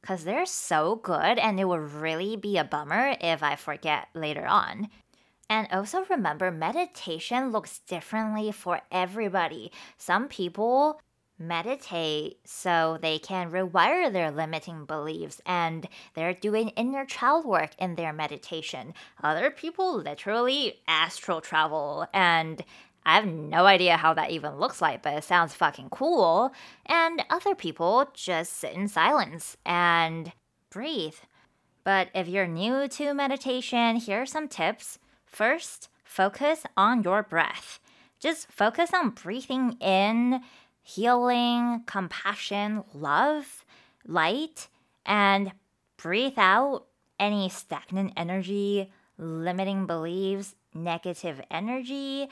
because 0.00 0.24
they're 0.24 0.46
so 0.46 0.96
good 0.96 1.38
and 1.38 1.60
it 1.60 1.68
would 1.68 1.92
really 1.92 2.36
be 2.36 2.56
a 2.56 2.64
bummer 2.64 3.16
if 3.20 3.42
I 3.42 3.56
forget 3.56 4.08
later 4.14 4.46
on. 4.46 4.88
And 5.50 5.68
also 5.70 6.06
remember, 6.08 6.50
meditation 6.50 7.52
looks 7.52 7.80
differently 7.80 8.50
for 8.50 8.80
everybody. 8.90 9.70
Some 9.98 10.28
people 10.28 10.98
meditate 11.42 12.38
so 12.44 12.98
they 13.02 13.18
can 13.18 13.50
rewire 13.50 14.12
their 14.12 14.30
limiting 14.30 14.84
beliefs 14.84 15.40
and 15.44 15.88
they're 16.14 16.34
doing 16.34 16.68
inner 16.70 17.04
child 17.04 17.44
work 17.44 17.70
in 17.78 17.94
their 17.94 18.12
meditation. 18.12 18.94
Other 19.22 19.50
people 19.50 19.96
literally 19.98 20.80
astral 20.86 21.40
travel 21.40 22.06
and 22.14 22.64
I 23.04 23.16
have 23.16 23.26
no 23.26 23.66
idea 23.66 23.96
how 23.96 24.14
that 24.14 24.30
even 24.30 24.58
looks 24.58 24.80
like, 24.80 25.02
but 25.02 25.14
it 25.14 25.24
sounds 25.24 25.54
fucking 25.54 25.90
cool. 25.90 26.52
And 26.86 27.24
other 27.30 27.54
people 27.54 28.08
just 28.14 28.52
sit 28.52 28.74
in 28.74 28.86
silence 28.86 29.56
and 29.66 30.32
breathe. 30.70 31.16
But 31.84 32.08
if 32.14 32.28
you're 32.28 32.46
new 32.46 32.86
to 32.86 33.12
meditation, 33.12 33.96
here 33.96 34.22
are 34.22 34.26
some 34.26 34.46
tips. 34.46 35.00
First, 35.24 35.88
focus 36.04 36.62
on 36.76 37.02
your 37.02 37.24
breath. 37.24 37.80
Just 38.20 38.52
focus 38.52 38.94
on 38.94 39.10
breathing 39.10 39.76
in 39.80 40.42
healing, 40.82 41.82
compassion, 41.86 42.84
love, 42.92 43.64
light, 44.06 44.68
and 45.06 45.52
breathe 45.96 46.38
out 46.38 46.86
any 47.18 47.48
stagnant 47.48 48.12
energy, 48.16 48.90
limiting 49.16 49.86
beliefs, 49.86 50.54
negative 50.74 51.40
energy, 51.50 52.28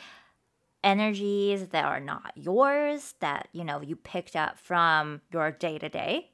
energies 0.83 1.69
that 1.69 1.85
are 1.85 2.01
not 2.01 2.33
yours 2.35 3.15
that 3.21 3.49
you 3.53 3.63
know 3.63 3.81
you 3.81 3.95
picked 3.95 4.35
up 4.35 4.59
from 4.59 5.21
your 5.33 5.51
day 5.51 5.79
to 5.79 5.89
day. 5.89 6.31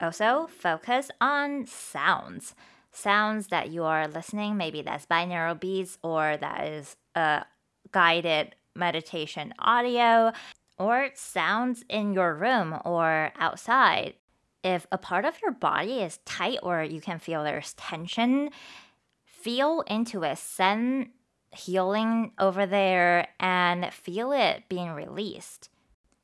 Also, 0.00 0.48
focus 0.58 1.10
on 1.20 1.66
sounds. 1.66 2.54
Sounds 2.90 3.48
that 3.48 3.70
you 3.70 3.84
are 3.84 4.08
listening, 4.08 4.56
maybe 4.56 4.82
that's 4.82 5.06
binaural 5.06 5.58
beats 5.58 5.98
or 6.02 6.36
that 6.36 6.66
is 6.66 6.96
a 7.14 7.44
guided 7.92 8.54
meditation 8.74 9.54
audio 9.58 10.32
or 10.78 11.10
sounds 11.14 11.84
in 11.88 12.12
your 12.12 12.34
room 12.34 12.78
or 12.84 13.32
outside. 13.38 14.14
If 14.62 14.86
a 14.90 14.98
part 14.98 15.24
of 15.24 15.40
your 15.42 15.52
body 15.52 16.00
is 16.00 16.18
tight 16.24 16.58
or 16.62 16.82
you 16.82 17.00
can 17.00 17.18
feel 17.18 17.44
there's 17.44 17.74
tension, 17.74 18.50
feel 19.24 19.82
into 19.86 20.22
it. 20.22 20.38
Send 20.38 21.10
healing 21.54 22.32
over 22.38 22.66
there 22.66 23.28
and 23.38 23.92
feel 23.92 24.32
it 24.32 24.64
being 24.68 24.92
released. 24.92 25.68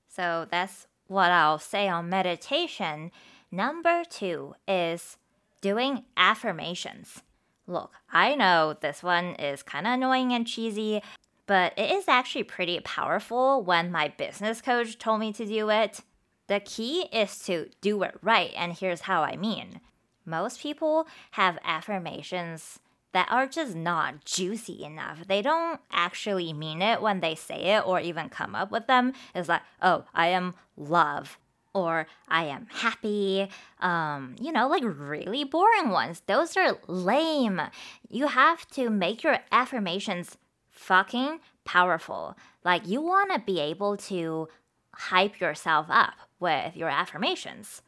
So 0.09 0.47
that's 0.51 0.87
what 1.07 1.31
I'll 1.31 1.59
say 1.59 1.89
on 1.89 2.09
meditation. 2.09 3.11
Number 3.51 4.05
two 4.09 4.55
is 4.67 5.17
doing 5.61 6.05
affirmations. 6.17 7.23
Look, 7.67 7.93
I 8.13 8.35
know 8.35 8.75
this 8.81 9.03
one 9.03 9.35
is 9.37 9.63
kind 9.63 9.87
of 9.87 9.95
annoying 9.95 10.33
and 10.33 10.47
cheesy, 10.47 11.03
but 11.51 11.73
it 11.77 11.91
is 11.91 12.07
actually 12.07 12.45
pretty 12.45 12.79
powerful 12.79 13.61
when 13.61 13.91
my 13.91 14.07
business 14.07 14.63
coach 14.63 14.97
told 14.99 15.19
me 15.19 15.33
to 15.33 15.45
do 15.45 15.69
it. 15.69 15.99
The 16.47 16.61
key 16.61 17.09
is 17.13 17.41
to 17.41 17.71
do 17.81 18.05
it 18.05 18.15
right, 18.23 18.53
and 18.57 18.73
here's 18.73 19.01
how 19.01 19.25
I 19.25 19.35
mean. 19.35 19.81
Most 20.25 20.61
people 20.61 21.09
have 21.33 21.59
affirmations 21.65 22.79
that 23.11 23.27
are 23.33 23.49
just 23.49 23.75
not 23.75 24.25
juicy 24.25 24.85
enough. 24.85 25.27
They 25.27 25.43
don't 25.43 25.81
actually 25.91 26.53
mean 26.53 26.83
it 26.83 27.03
when 27.03 27.19
they 27.19 27.35
say 27.35 27.75
it 27.75 27.85
or 27.85 27.99
even 27.99 28.29
come 28.29 28.55
up 28.55 28.71
with 28.71 28.87
them. 28.87 29.13
It's 29.35 29.49
like, 29.49 29.63
oh, 29.83 30.05
I 30.15 30.29
am 30.29 30.55
love 30.77 31.37
or 31.75 32.07
I 32.29 32.45
am 32.45 32.69
happy. 32.71 33.49
Um, 33.81 34.37
you 34.41 34.53
know, 34.53 34.69
like 34.69 34.85
really 34.85 35.43
boring 35.43 35.91
ones. 35.91 36.23
Those 36.27 36.57
are 36.57 36.79
lame. 36.87 37.61
You 38.09 38.29
have 38.29 38.69
to 38.69 38.89
make 38.89 39.25
your 39.25 39.39
affirmations 39.51 40.37
fucking 40.81 41.41
powerful. 41.65 42.37
Like 42.65 42.89
you 42.89 43.03
want 43.03 43.33
to 43.33 43.39
be 43.39 43.61
able 43.61 43.97
to 43.99 44.49
hype 44.95 45.39
yourself 45.39 45.87
up 45.91 46.15
with 46.41 46.75
your 46.75 46.89
affirmations 46.89 47.83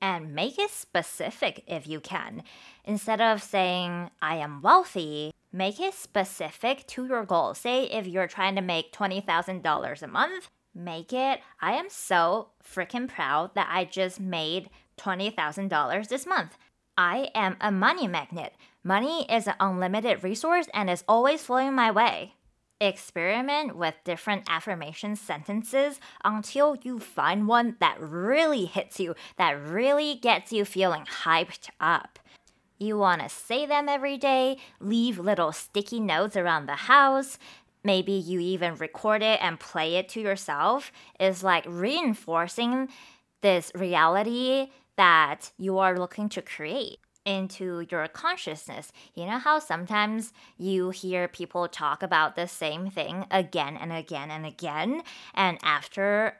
and 0.00 0.34
make 0.34 0.58
it 0.58 0.70
specific 0.70 1.64
if 1.66 1.86
you 1.88 2.00
can. 2.00 2.42
Instead 2.84 3.20
of 3.20 3.42
saying, 3.42 4.10
I 4.22 4.36
am 4.36 4.62
wealthy, 4.62 5.32
make 5.52 5.80
it 5.80 5.94
specific 5.94 6.86
to 6.88 7.06
your 7.06 7.24
goal. 7.24 7.54
Say 7.54 7.84
if 7.84 8.06
you're 8.06 8.28
trying 8.28 8.54
to 8.54 8.62
make 8.62 8.92
$20,000 8.92 10.02
a 10.02 10.06
month, 10.06 10.48
make 10.74 11.12
it, 11.12 11.40
I 11.60 11.72
am 11.72 11.90
so 11.90 12.50
freaking 12.62 13.08
proud 13.08 13.54
that 13.54 13.68
I 13.70 13.84
just 13.84 14.20
made 14.20 14.70
$20,000 14.98 16.08
this 16.08 16.26
month. 16.26 16.56
I 16.96 17.30
am 17.34 17.56
a 17.60 17.72
money 17.72 18.06
magnet. 18.06 18.54
Money 18.86 19.26
is 19.28 19.48
an 19.48 19.54
unlimited 19.58 20.22
resource 20.22 20.68
and 20.72 20.88
is 20.88 21.02
always 21.08 21.42
flowing 21.42 21.74
my 21.74 21.90
way. 21.90 22.34
Experiment 22.80 23.76
with 23.76 23.96
different 24.04 24.44
affirmation 24.48 25.16
sentences 25.16 25.98
until 26.22 26.76
you 26.84 27.00
find 27.00 27.48
one 27.48 27.74
that 27.80 28.00
really 28.00 28.64
hits 28.64 29.00
you, 29.00 29.16
that 29.38 29.60
really 29.60 30.14
gets 30.14 30.52
you 30.52 30.64
feeling 30.64 31.04
hyped 31.24 31.68
up. 31.80 32.20
You 32.78 32.96
want 32.96 33.22
to 33.22 33.28
say 33.28 33.66
them 33.66 33.88
every 33.88 34.18
day, 34.18 34.58
leave 34.78 35.18
little 35.18 35.50
sticky 35.50 35.98
notes 35.98 36.36
around 36.36 36.66
the 36.66 36.76
house. 36.76 37.40
Maybe 37.82 38.12
you 38.12 38.38
even 38.38 38.76
record 38.76 39.20
it 39.20 39.40
and 39.42 39.58
play 39.58 39.96
it 39.96 40.08
to 40.10 40.20
yourself. 40.20 40.92
It's 41.18 41.42
like 41.42 41.64
reinforcing 41.66 42.88
this 43.40 43.72
reality 43.74 44.70
that 44.96 45.50
you 45.58 45.78
are 45.78 45.98
looking 45.98 46.28
to 46.28 46.40
create 46.40 47.00
into 47.26 47.86
your 47.90 48.08
consciousness. 48.08 48.92
You 49.14 49.26
know 49.26 49.38
how 49.38 49.58
sometimes 49.58 50.32
you 50.56 50.90
hear 50.90 51.28
people 51.28 51.68
talk 51.68 52.02
about 52.02 52.36
the 52.36 52.48
same 52.48 52.88
thing 52.88 53.26
again 53.30 53.76
and 53.76 53.92
again 53.92 54.30
and 54.30 54.46
again, 54.46 55.02
and 55.34 55.58
after 55.62 56.38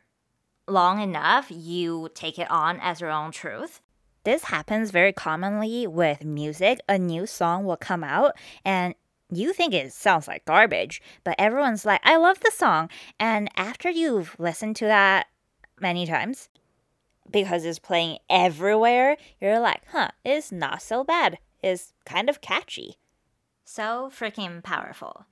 long 0.69 1.01
enough, 1.01 1.47
you 1.51 2.09
take 2.15 2.39
it 2.39 2.51
on 2.51 2.81
as 2.81 3.01
your 3.01 3.11
own 3.11 3.33
truth? 3.33 3.81
This 4.25 4.45
happens 4.45 4.91
very 4.91 5.13
commonly 5.13 5.87
with 5.87 6.25
music. 6.25 6.81
A 6.89 6.99
new 6.99 7.27
song 7.27 7.65
will 7.65 7.77
come 7.77 8.03
out 8.03 8.33
and 8.65 8.95
you 9.31 9.53
think 9.53 9.75
it 9.75 9.93
sounds 9.93 10.29
like 10.29 10.45
garbage, 10.45 11.03
but 11.25 11.35
everyone's 11.39 11.85
like, 11.85 12.01
I 12.05 12.17
love 12.17 12.41
the 12.41 12.53
song. 12.55 12.91
And 13.19 13.49
after 13.57 13.91
you've 13.91 14.37
listened 14.39 14.77
to 14.77 14.87
that 14.87 15.27
many 15.81 16.07
times, 16.07 16.49
because 17.31 17.65
it's 17.65 17.79
playing 17.79 18.19
everywhere, 18.31 19.17
you're 19.41 19.61
like, 19.61 19.83
huh, 19.89 20.11
it's 20.25 20.53
not 20.53 20.83
so 20.83 21.05
bad. 21.05 21.39
It's 21.63 21.93
kind 22.05 22.29
of 22.29 22.41
catchy. 22.41 22.97
So 23.65 24.11
freaking 24.15 24.63
powerful. 24.63 25.27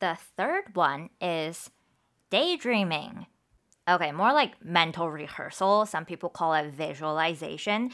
The 0.00 0.18
third 0.36 0.74
one 0.74 1.10
is 1.20 1.70
daydreaming. 2.30 3.26
Okay, 3.88 4.12
more 4.12 4.32
like 4.32 4.64
mental 4.64 5.10
rehearsal. 5.10 5.86
Some 5.86 6.04
people 6.04 6.28
call 6.28 6.54
it 6.54 6.72
visualization. 6.72 7.90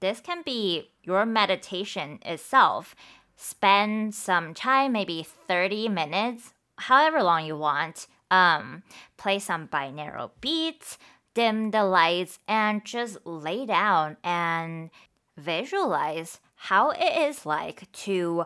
This 0.00 0.20
can 0.20 0.42
be 0.44 0.90
your 1.02 1.26
meditation 1.26 2.18
itself. 2.22 2.94
Spend 3.36 4.14
some 4.14 4.54
time, 4.54 4.92
maybe 4.92 5.26
30 5.48 5.88
minutes, 5.88 6.52
however 6.76 7.22
long 7.22 7.46
you 7.46 7.56
want. 7.56 8.06
Um, 8.30 8.84
play 9.16 9.38
some 9.38 9.66
binaural 9.66 10.30
beats, 10.40 10.98
dim 11.34 11.70
the 11.70 11.84
lights 11.84 12.38
and 12.48 12.84
just 12.84 13.18
lay 13.24 13.66
down 13.66 14.16
and 14.24 14.90
visualize 15.36 16.40
how 16.54 16.90
it 16.90 17.28
is 17.28 17.46
like 17.46 17.90
to 17.92 18.44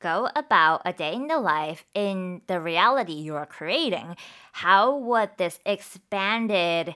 go 0.00 0.28
about 0.36 0.82
a 0.84 0.92
day 0.92 1.14
in 1.14 1.26
the 1.26 1.38
life 1.38 1.84
in 1.94 2.40
the 2.46 2.60
reality 2.60 3.14
you're 3.14 3.46
creating. 3.46 4.16
How 4.52 4.96
would 4.96 5.30
this 5.36 5.58
expanded, 5.66 6.94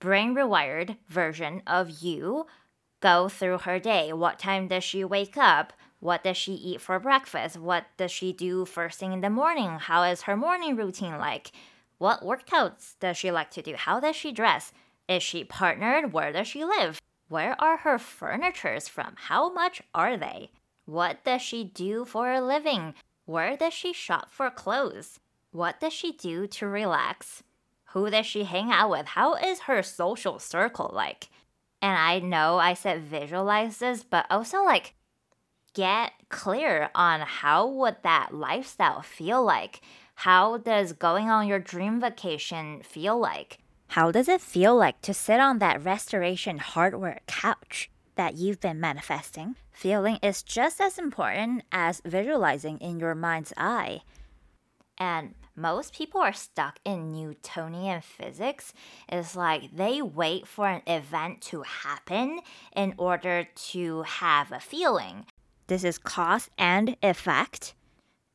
brain 0.00 0.34
rewired 0.34 0.96
version 1.08 1.62
of 1.66 2.02
you 2.02 2.46
go 3.00 3.28
through 3.28 3.58
her 3.58 3.78
day? 3.78 4.12
What 4.12 4.38
time 4.38 4.68
does 4.68 4.84
she 4.84 5.04
wake 5.04 5.36
up? 5.36 5.72
What 6.00 6.24
does 6.24 6.36
she 6.36 6.54
eat 6.54 6.80
for 6.80 6.98
breakfast? 6.98 7.58
What 7.58 7.84
does 7.96 8.10
she 8.10 8.32
do 8.32 8.64
first 8.64 8.98
thing 8.98 9.12
in 9.12 9.20
the 9.20 9.30
morning? 9.30 9.78
How 9.78 10.02
is 10.04 10.22
her 10.22 10.36
morning 10.36 10.74
routine 10.74 11.18
like? 11.18 11.52
What 12.00 12.22
workouts 12.22 12.94
does 12.98 13.18
she 13.18 13.30
like 13.30 13.50
to 13.50 13.60
do? 13.60 13.74
How 13.76 14.00
does 14.00 14.16
she 14.16 14.32
dress? 14.32 14.72
Is 15.06 15.22
she 15.22 15.44
partnered? 15.44 16.14
Where 16.14 16.32
does 16.32 16.48
she 16.48 16.64
live? 16.64 16.98
Where 17.28 17.60
are 17.60 17.76
her 17.76 17.98
furnitures 17.98 18.88
from? 18.88 19.16
How 19.16 19.52
much 19.52 19.82
are 19.94 20.16
they? 20.16 20.50
What 20.86 21.22
does 21.24 21.42
she 21.42 21.62
do 21.62 22.06
for 22.06 22.32
a 22.32 22.40
living? 22.40 22.94
Where 23.26 23.54
does 23.54 23.74
she 23.74 23.92
shop 23.92 24.30
for 24.30 24.48
clothes? 24.48 25.20
What 25.50 25.78
does 25.78 25.92
she 25.92 26.12
do 26.12 26.46
to 26.46 26.66
relax? 26.66 27.42
Who 27.88 28.08
does 28.08 28.24
she 28.24 28.44
hang 28.44 28.72
out 28.72 28.88
with? 28.88 29.08
How 29.08 29.34
is 29.34 29.60
her 29.60 29.82
social 29.82 30.38
circle 30.38 30.90
like? 30.94 31.28
And 31.82 31.98
I 31.98 32.20
know 32.20 32.56
I 32.56 32.72
said 32.72 33.02
visualize 33.02 33.76
this, 33.76 34.04
but 34.04 34.24
also 34.30 34.64
like 34.64 34.94
get 35.74 36.12
clear 36.30 36.88
on 36.94 37.20
how 37.20 37.66
would 37.66 37.96
that 38.04 38.32
lifestyle 38.32 39.02
feel 39.02 39.44
like? 39.44 39.82
How 40.24 40.58
does 40.58 40.92
going 40.92 41.30
on 41.30 41.48
your 41.48 41.58
dream 41.58 41.98
vacation 41.98 42.82
feel 42.82 43.18
like? 43.18 43.56
How 43.88 44.10
does 44.10 44.28
it 44.28 44.42
feel 44.42 44.76
like 44.76 45.00
to 45.00 45.14
sit 45.14 45.40
on 45.40 45.60
that 45.60 45.82
restoration 45.82 46.58
hardware 46.58 47.20
couch 47.26 47.90
that 48.16 48.34
you've 48.34 48.60
been 48.60 48.78
manifesting? 48.78 49.56
Feeling 49.72 50.18
is 50.22 50.42
just 50.42 50.78
as 50.78 50.98
important 50.98 51.62
as 51.72 52.02
visualizing 52.04 52.76
in 52.80 53.00
your 53.00 53.14
mind's 53.14 53.54
eye. 53.56 54.02
And 54.98 55.36
most 55.56 55.94
people 55.94 56.20
are 56.20 56.34
stuck 56.34 56.80
in 56.84 57.12
Newtonian 57.12 58.02
physics. 58.02 58.74
It's 59.08 59.34
like 59.34 59.74
they 59.74 60.02
wait 60.02 60.46
for 60.46 60.68
an 60.68 60.82
event 60.86 61.40
to 61.48 61.62
happen 61.62 62.40
in 62.76 62.92
order 62.98 63.48
to 63.70 64.02
have 64.02 64.52
a 64.52 64.60
feeling. 64.60 65.24
This 65.68 65.82
is 65.82 65.96
cause 65.96 66.50
and 66.58 66.98
effect. 67.02 67.72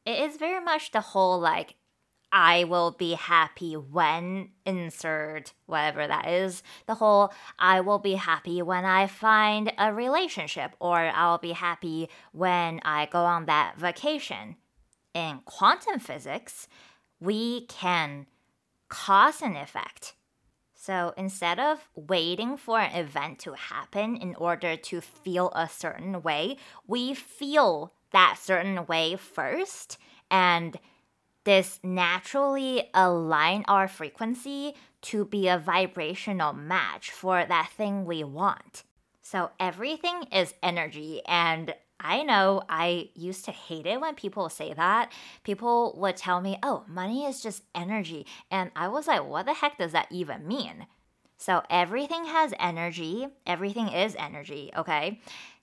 It 0.06 0.20
is 0.20 0.38
very 0.38 0.64
much 0.64 0.92
the 0.92 1.02
whole 1.02 1.40
like 1.40 1.76
I 2.32 2.66
will 2.66 2.92
be 2.92 3.14
happy 3.14 3.74
when 3.76 4.50
insert 4.66 5.54
whatever 5.66 6.06
that 6.06 6.28
is. 6.28 6.64
The 6.86 6.96
whole 6.96 7.34
I 7.58 7.80
will 7.82 8.00
be 8.00 8.16
happy 8.16 8.62
when 8.62 8.84
I 8.84 9.08
find 9.08 9.72
a 9.78 9.94
relationship 9.94 10.76
or 10.80 10.98
I'll 10.98 11.38
be 11.38 11.54
happy 11.54 12.10
when 12.34 12.82
I 12.84 13.06
go 13.06 13.20
on 13.20 13.46
that 13.46 13.78
vacation. 13.78 14.58
In 15.14 15.40
quantum 15.46 16.00
physics, 16.00 16.68
we 17.20 17.68
can 17.68 18.28
cause 18.90 19.42
an 19.42 19.56
effect. 19.56 20.14
So 20.74 21.14
instead 21.18 21.58
of 21.58 21.88
waiting 21.96 22.58
for 22.58 22.80
an 22.80 22.94
event 22.96 23.40
to 23.40 23.54
happen 23.54 24.18
in 24.18 24.36
order 24.36 24.76
to 24.76 25.02
feel 25.02 25.52
a 25.56 25.70
certain 25.70 26.22
way, 26.22 26.58
we 26.86 27.14
feel 27.14 27.94
that 28.16 28.40
certain 28.42 28.86
way 28.86 29.18
first 29.18 29.98
and 30.32 30.80
this 31.44 31.82
naturally 31.84 32.90
align 32.94 33.66
our 33.68 33.90
frequency 33.90 34.74
to 35.02 35.26
be 35.26 35.50
a 35.50 35.60
vibrational 35.60 36.54
match 36.54 37.12
for 37.12 37.44
that 37.44 37.70
thing 37.76 38.06
we 38.06 38.24
want. 38.24 38.84
So 39.22 39.52
everything 39.60 40.24
is 40.32 40.54
energy 40.64 41.22
and 41.28 41.76
I 42.00 42.24
know 42.24 42.64
I 42.70 43.10
used 43.16 43.44
to 43.46 43.52
hate 43.52 43.86
it 43.86 44.00
when 44.00 44.16
people 44.16 44.48
say 44.48 44.74
that. 44.74 45.12
People 45.44 45.94
would 45.98 46.16
tell 46.16 46.40
me, 46.40 46.58
oh, 46.64 46.86
money 46.88 47.26
is 47.26 47.42
just 47.42 47.64
energy. 47.74 48.26
And 48.50 48.72
I 48.78 48.88
was 48.88 49.08
like, 49.08 49.26
what 49.26 49.46
the 49.46 49.54
heck 49.54 49.78
does 49.78 49.92
that 49.92 50.08
even 50.10 50.48
mean? 50.48 50.88
So 51.38 51.64
everything 51.70 52.26
has 52.26 52.54
energy, 52.60 53.28
everything 53.46 53.90
is 53.90 54.16
energy, 54.18 54.72
okay? 54.76 55.20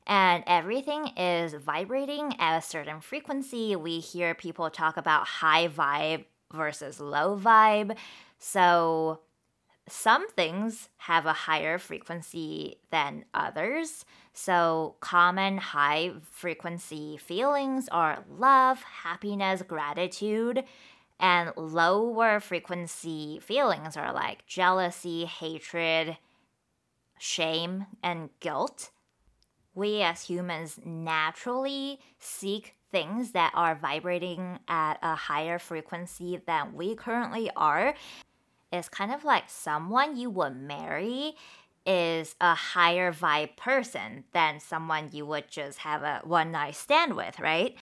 And 0.07 0.43
everything 0.47 1.09
is 1.17 1.55
vibrating 1.55 2.35
at 2.39 2.59
a 2.59 2.63
certain 2.63 3.01
frequency. 3.01 3.77
We 3.77 4.01
hear 4.01 4.35
people 4.35 4.69
talk 4.71 4.97
about 4.97 5.27
high 5.27 5.69
vibe 5.69 6.25
versus 6.53 7.01
low 7.01 7.39
vibe. 7.39 7.97
So 8.39 9.21
some 9.89 10.29
things 10.31 10.89
have 10.99 11.27
a 11.27 11.33
higher 11.33 11.77
frequency 11.79 12.77
than 12.91 13.25
others. 13.35 14.05
So, 14.33 14.95
common 15.01 15.59
high 15.59 16.13
frequency 16.31 17.17
feelings 17.17 17.89
are 17.91 18.25
love, 18.31 18.83
happiness, 18.83 19.63
gratitude. 19.63 20.65
And 21.19 21.53
lower 21.57 22.41
frequency 22.41 23.39
feelings 23.41 23.97
are 23.97 24.13
like 24.13 24.47
jealousy, 24.47 25.25
hatred, 25.25 26.17
shame, 27.19 27.87
and 28.03 28.31
guilt. 28.41 28.92
We 29.75 30.03
as 30.03 30.23
humans 30.23 30.79
naturally 30.85 32.01
seek 32.19 32.75
things 32.91 33.33
that 33.33 33.53
are 33.55 33.75
vibrating 33.75 34.59
at 34.69 34.99
a 35.03 35.15
higher 35.15 35.59
frequency 35.59 36.41
than 36.47 36.75
we 36.75 36.95
currently 36.95 37.51
are. 37.57 37.95
It's 38.71 38.89
kind 38.89 39.13
of 39.13 39.25
like 39.25 39.45
someone 39.49 40.17
you 40.17 40.31
would 40.31 40.57
marry 40.57 41.35
is 41.85 42.37
a 42.41 42.55
higher 42.55 43.13
vibe 43.13 43.57
person 43.57 44.25
than 44.33 44.61
someone 44.61 45.09
you 45.13 45.27
would 45.27 45.49
just 45.49 45.79
have 45.79 46.03
a 46.03 46.21
one 46.25 46.53
night 46.53 46.77
stand 46.77 47.17
with, 47.17 47.41
right? 47.41 47.77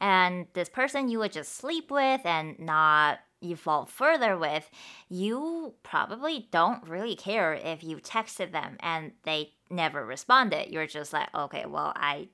and 0.00 0.46
this 0.52 0.68
person 0.68 1.08
you 1.08 1.18
would 1.18 1.32
just 1.32 1.54
sleep 1.54 1.90
with 1.90 2.20
and 2.24 2.58
not 2.58 3.20
evolve 3.42 3.90
further 3.90 4.36
with, 4.36 4.68
you 5.08 5.74
probably 5.82 6.48
don't 6.50 6.86
really 6.88 7.16
care 7.16 7.54
if 7.54 7.82
you 7.82 7.96
texted 7.98 8.52
them 8.52 8.76
and 8.80 9.12
they 9.24 9.52
never 9.70 10.04
responded. 10.04 10.70
You're 10.70 10.86
just 10.86 11.12
like, 11.12 11.28
okay, 11.34 11.64
well, 11.66 11.92
I, 11.96 12.28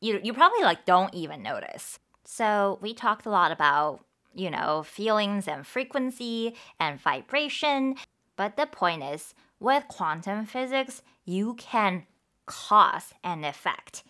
you, 0.00 0.20
you 0.22 0.32
probably 0.32 0.62
like 0.62 0.84
don't 0.84 1.14
even 1.14 1.42
notice. 1.42 1.98
So 2.24 2.78
we 2.82 2.94
talked 2.94 3.26
a 3.26 3.30
lot 3.30 3.52
about, 3.52 4.04
you 4.34 4.50
know, 4.50 4.82
feelings 4.82 5.48
and 5.48 5.66
frequency 5.66 6.54
and 6.78 7.00
vibration. 7.00 7.96
But 8.36 8.56
the 8.56 8.66
point 8.66 9.02
is, 9.02 9.34
with 9.60 9.88
quantum 9.88 10.46
physics, 10.46 11.02
you 11.24 11.54
can 11.54 12.06
cause 12.46 13.12
an 13.24 13.44
effect. 13.44 14.04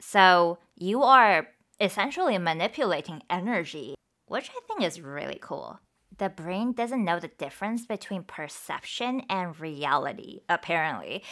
So 0.00 0.58
you 0.76 1.02
are 1.02 1.48
essentially 1.80 2.38
manipulating 2.38 3.22
energy, 3.30 3.94
which 4.26 4.50
I 4.50 4.60
think 4.66 4.82
is 4.82 5.00
really 5.00 5.38
cool. 5.40 5.78
The 6.18 6.28
brain 6.28 6.72
doesn't 6.72 7.04
know 7.04 7.18
the 7.18 7.28
difference 7.28 7.86
between 7.86 8.24
perception 8.24 9.22
and 9.28 9.58
reality, 9.58 10.40
apparently. 10.48 11.22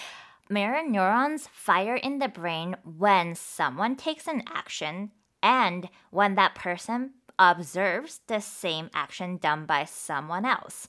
Mirror 0.53 0.89
neurons 0.89 1.47
fire 1.47 1.95
in 1.95 2.19
the 2.19 2.27
brain 2.27 2.77
when 2.83 3.37
someone 3.37 3.95
takes 3.95 4.27
an 4.27 4.43
action 4.53 5.13
and 5.41 5.89
when 6.11 6.35
that 6.35 6.57
person 6.57 7.13
observes 7.39 8.21
the 8.27 8.41
same 8.41 8.91
action 8.93 9.37
done 9.37 9.65
by 9.65 9.85
someone 9.85 10.45
else. 10.45 10.89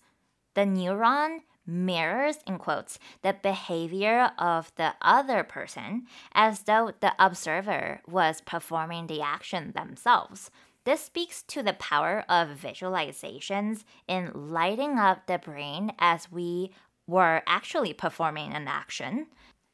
The 0.55 0.61
neuron 0.61 1.41
mirrors, 1.67 2.37
in 2.47 2.57
quotes, 2.57 2.97
the 3.21 3.35
behavior 3.39 4.31
of 4.39 4.71
the 4.77 4.95
other 4.99 5.43
person 5.43 6.07
as 6.33 6.63
though 6.63 6.93
the 6.99 7.13
observer 7.19 8.01
was 8.07 8.41
performing 8.41 9.05
the 9.05 9.21
action 9.21 9.73
themselves. 9.73 10.49
This 10.85 11.01
speaks 11.01 11.43
to 11.43 11.61
the 11.61 11.73
power 11.73 12.25
of 12.27 12.57
visualizations 12.57 13.83
in 14.07 14.31
lighting 14.33 14.97
up 14.97 15.27
the 15.27 15.37
brain 15.37 15.93
as 15.99 16.31
we 16.31 16.71
were 17.07 17.43
actually 17.45 17.93
performing 17.93 18.53
an 18.53 18.67
action. 18.67 19.27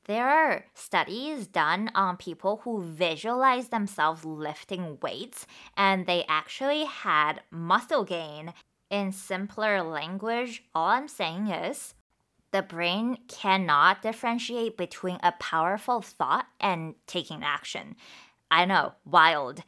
There 0.08 0.30
are 0.30 0.63
studies 0.74 1.48
done 1.48 1.91
on 1.93 2.15
people 2.15 2.62
who 2.63 2.82
visualize 2.82 3.67
themselves 3.67 4.24
lifting 4.24 4.98
weights 5.02 5.46
and 5.76 6.06
they 6.06 6.24
actually 6.30 6.86
had 6.86 7.41
muscle 7.52 8.06
gain 8.06 8.54
in 8.89 9.12
simpler 9.12 9.84
language, 9.84 10.63
all 10.74 10.88
I'm 10.88 11.10
saying 11.10 11.48
is 11.48 11.93
the 12.52 12.62
brain 12.62 13.17
cannot 13.28 14.02
differentiate 14.02 14.78
between 14.78 15.20
a 15.22 15.34
powerful 15.34 16.02
thought 16.02 16.48
and 16.60 16.96
taking 17.06 17.43
action. 17.43 17.98
I 18.50 18.63
know, 18.63 18.93
wild. 19.06 19.63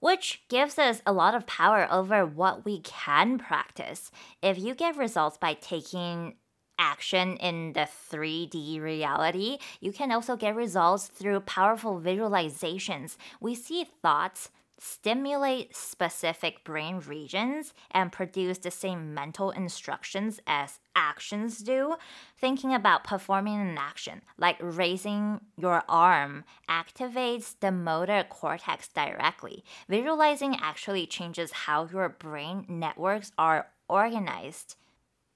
Which 0.00 0.44
gives 0.48 0.78
us 0.78 1.02
a 1.04 1.12
lot 1.12 1.34
of 1.34 1.46
power 1.46 1.86
over 1.90 2.24
what 2.24 2.64
we 2.64 2.80
can 2.80 3.38
practice. 3.38 4.10
If 4.42 4.58
you 4.58 4.74
get 4.74 4.96
results 4.96 5.36
by 5.36 5.54
taking 5.54 6.36
action 6.78 7.36
in 7.36 7.72
the 7.72 7.88
3D 8.10 8.80
reality, 8.80 9.58
you 9.80 9.92
can 9.92 10.12
also 10.12 10.36
get 10.36 10.54
results 10.54 11.06
through 11.06 11.40
powerful 11.40 12.00
visualizations. 12.00 13.16
We 13.40 13.54
see 13.54 13.84
thoughts, 14.02 14.50
stimulate 14.78 15.74
specific 15.74 16.62
brain 16.64 17.00
regions 17.06 17.72
and 17.90 18.12
produce 18.12 18.58
the 18.58 18.70
same 18.70 19.14
mental 19.14 19.50
instructions 19.50 20.40
as 20.46 20.80
actions 20.94 21.58
do. 21.58 21.96
Thinking 22.36 22.74
about 22.74 23.04
performing 23.04 23.60
an 23.60 23.78
action, 23.78 24.20
like 24.36 24.56
raising 24.60 25.40
your 25.56 25.84
arm, 25.88 26.44
activates 26.68 27.54
the 27.60 27.72
motor 27.72 28.24
cortex 28.28 28.88
directly. 28.88 29.64
Visualizing 29.88 30.56
actually 30.60 31.06
changes 31.06 31.52
how 31.52 31.88
your 31.90 32.08
brain 32.08 32.66
networks 32.68 33.32
are 33.38 33.68
organized, 33.88 34.76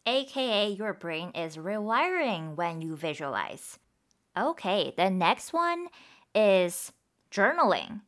aka, 0.09 0.71
your 0.71 0.95
brain 0.95 1.31
is 1.35 1.57
rewiring 1.57 2.57
when 2.57 2.81
you 2.81 2.97
visualize. 2.97 3.79
Okay, 4.37 4.95
the 4.97 5.11
next 5.11 5.53
one 5.53 5.89
is 6.35 6.93
journaling. 7.31 8.01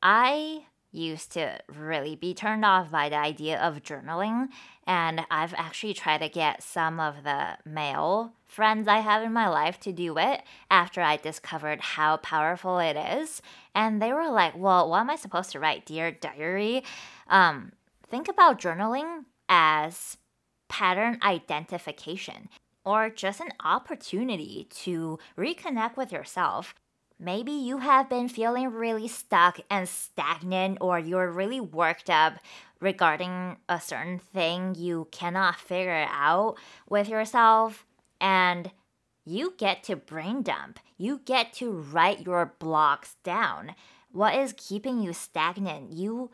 I 0.00 0.66
used 0.92 1.32
to 1.32 1.58
really 1.74 2.14
be 2.14 2.34
turned 2.34 2.64
off 2.64 2.90
by 2.90 3.08
the 3.08 3.16
idea 3.16 3.58
of 3.58 3.82
journaling, 3.82 4.48
and 4.86 5.22
I've 5.30 5.54
actually 5.54 5.94
tried 5.94 6.18
to 6.18 6.28
get 6.28 6.62
some 6.62 7.00
of 7.00 7.24
the 7.24 7.56
male 7.64 8.34
friends 8.46 8.86
I 8.86 8.98
have 8.98 9.22
in 9.22 9.32
my 9.32 9.48
life 9.48 9.80
to 9.80 9.92
do 9.92 10.18
it 10.18 10.42
after 10.70 11.00
I 11.00 11.16
discovered 11.16 11.80
how 11.80 12.18
powerful 12.18 12.78
it 12.78 12.96
is. 12.96 13.42
And 13.74 14.00
they 14.00 14.12
were 14.12 14.30
like, 14.30 14.56
Well, 14.56 14.88
what 14.90 15.00
am 15.00 15.10
I 15.10 15.16
supposed 15.16 15.50
to 15.52 15.60
write? 15.60 15.86
Dear 15.86 16.12
Diary? 16.12 16.84
Um, 17.28 17.72
think 18.08 18.28
about 18.28 18.60
journaling 18.60 19.24
as 19.48 20.18
pattern 20.72 21.18
identification 21.22 22.48
or 22.82 23.10
just 23.10 23.40
an 23.40 23.50
opportunity 23.62 24.66
to 24.70 25.18
reconnect 25.36 25.96
with 25.98 26.10
yourself 26.10 26.74
Maybe 27.24 27.52
you 27.52 27.78
have 27.78 28.08
been 28.08 28.28
feeling 28.28 28.72
really 28.72 29.06
stuck 29.06 29.60
and 29.70 29.88
stagnant, 29.88 30.78
or 30.80 30.98
you're 30.98 31.30
really 31.30 31.60
worked 31.60 32.10
up 32.10 32.40
regarding 32.80 33.58
a 33.68 33.80
certain 33.80 34.18
thing 34.18 34.74
you 34.74 35.06
cannot 35.12 35.60
figure 35.60 36.08
out 36.10 36.56
with 36.88 37.08
yourself, 37.08 37.86
and 38.20 38.72
you 39.24 39.54
get 39.56 39.84
to 39.84 39.94
brain 39.94 40.42
dump. 40.42 40.80
You 40.98 41.20
get 41.24 41.52
to 41.54 41.70
write 41.70 42.26
your 42.26 42.54
blocks 42.58 43.14
down. 43.22 43.76
What 44.10 44.34
is 44.34 44.52
keeping 44.56 45.00
you 45.00 45.12
stagnant? 45.12 45.92
You 45.92 46.32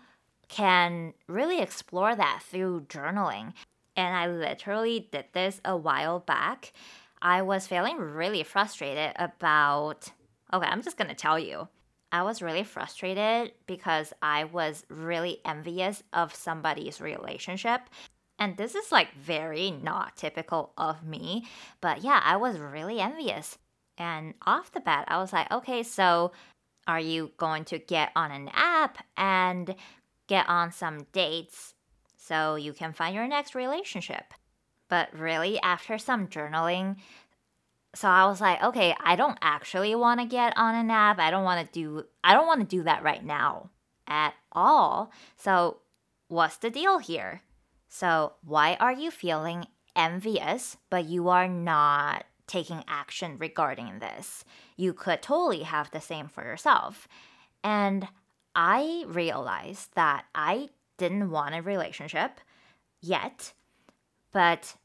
can 0.48 1.12
really 1.26 1.60
explore 1.60 2.16
that 2.16 2.42
through 2.42 2.86
journaling. 2.88 3.52
And 3.98 4.16
I 4.16 4.28
literally 4.28 5.08
did 5.10 5.24
this 5.32 5.60
a 5.64 5.76
while 5.76 6.20
back. 6.20 6.72
I 7.20 7.42
was 7.42 7.66
feeling 7.66 7.98
really 7.98 8.44
frustrated 8.44 9.12
about 9.16 10.12
Okay, 10.52 10.66
I'm 10.66 10.82
just 10.82 10.96
gonna 10.96 11.14
tell 11.14 11.38
you. 11.38 11.68
I 12.10 12.22
was 12.22 12.40
really 12.40 12.62
frustrated 12.62 13.52
because 13.66 14.14
I 14.22 14.44
was 14.44 14.86
really 14.88 15.40
envious 15.44 16.02
of 16.12 16.34
somebody's 16.34 17.00
relationship. 17.00 17.82
And 18.38 18.56
this 18.56 18.74
is 18.76 18.92
like 18.92 19.12
very 19.14 19.72
not 19.72 20.16
typical 20.16 20.72
of 20.78 21.04
me. 21.04 21.46
But 21.80 22.02
yeah, 22.02 22.22
I 22.24 22.36
was 22.36 22.58
really 22.58 23.00
envious. 23.00 23.58
And 23.98 24.34
off 24.46 24.72
the 24.72 24.80
bat, 24.80 25.06
I 25.08 25.18
was 25.18 25.32
like, 25.32 25.50
okay, 25.50 25.82
so 25.82 26.30
are 26.86 27.00
you 27.00 27.32
going 27.36 27.64
to 27.66 27.78
get 27.78 28.12
on 28.14 28.30
an 28.30 28.48
app 28.54 29.04
and 29.16 29.74
get 30.28 30.48
on 30.48 30.70
some 30.70 31.00
dates 31.12 31.74
so 32.28 32.56
you 32.56 32.72
can 32.72 32.92
find 32.92 33.14
your 33.14 33.26
next 33.26 33.54
relationship? 33.54 34.34
But 34.88 35.08
really, 35.18 35.58
after 35.60 35.98
some 35.98 36.28
journaling, 36.28 36.96
so 37.94 38.08
I 38.08 38.26
was 38.26 38.40
like, 38.40 38.62
okay, 38.62 38.94
I 39.02 39.16
don't 39.16 39.38
actually 39.42 39.94
want 39.94 40.20
to 40.20 40.26
get 40.26 40.56
on 40.56 40.74
an 40.74 40.90
app. 40.90 41.18
I 41.18 41.30
don't 41.30 41.44
want 41.44 41.66
to 41.66 41.72
do 41.72 42.04
I 42.22 42.34
don't 42.34 42.46
want 42.46 42.60
to 42.60 42.76
do 42.76 42.82
that 42.84 43.02
right 43.02 43.24
now. 43.24 43.70
at 44.06 44.34
all. 44.52 45.12
So, 45.36 45.78
what's 46.28 46.56
the 46.56 46.70
deal 46.70 46.98
here? 46.98 47.42
So, 47.88 48.34
why 48.42 48.76
are 48.80 48.92
you 48.92 49.10
feeling 49.10 49.66
envious, 49.94 50.76
but 50.90 51.04
you 51.04 51.28
are 51.28 51.48
not 51.48 52.24
taking 52.46 52.84
action 52.88 53.36
regarding 53.38 53.98
this? 53.98 54.44
You 54.76 54.92
could 54.94 55.20
totally 55.22 55.62
have 55.64 55.90
the 55.90 56.00
same 56.00 56.28
for 56.28 56.42
yourself. 56.42 57.06
And 57.62 58.08
I 58.54 59.04
realized 59.06 59.94
that 59.94 60.24
I 60.34 60.70
didn't 60.98 61.30
want 61.30 61.54
a 61.54 61.62
relationship 61.62 62.40
yet, 63.00 63.54
but 64.32 64.76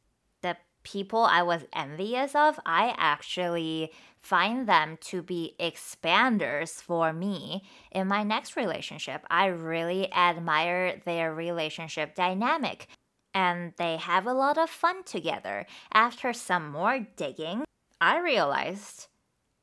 the 0.41 0.55
people 0.83 1.19
I 1.19 1.43
was 1.43 1.65
envious 1.73 2.35
of, 2.35 2.59
I 2.65 2.93
actually 2.97 3.91
find 4.17 4.67
them 4.67 4.97
to 5.01 5.21
be 5.21 5.55
expanders 5.59 6.81
for 6.81 7.11
me 7.11 7.63
in 7.91 8.07
my 8.07 8.23
next 8.23 8.55
relationship. 8.55 9.25
I 9.29 9.47
really 9.47 10.11
admire 10.13 11.01
their 11.03 11.33
relationship 11.33 12.15
dynamic 12.15 12.87
and 13.33 13.73
they 13.77 13.97
have 13.97 14.27
a 14.27 14.33
lot 14.33 14.57
of 14.57 14.69
fun 14.69 15.03
together. 15.03 15.65
After 15.91 16.33
some 16.33 16.71
more 16.71 17.05
digging, 17.17 17.65
I 17.99 18.19
realized 18.19 19.07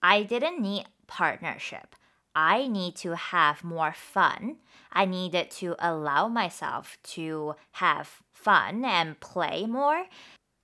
I 0.02 0.24
didn't 0.24 0.60
need 0.60 0.86
partnership. 1.06 1.94
I 2.34 2.66
need 2.68 2.96
to 2.96 3.16
have 3.16 3.64
more 3.64 3.92
fun. 3.92 4.56
I 4.92 5.04
needed 5.04 5.50
to 5.52 5.76
allow 5.78 6.28
myself 6.28 6.98
to 7.14 7.54
have 7.72 8.22
fun 8.32 8.84
and 8.84 9.18
play 9.20 9.66
more. 9.66 10.06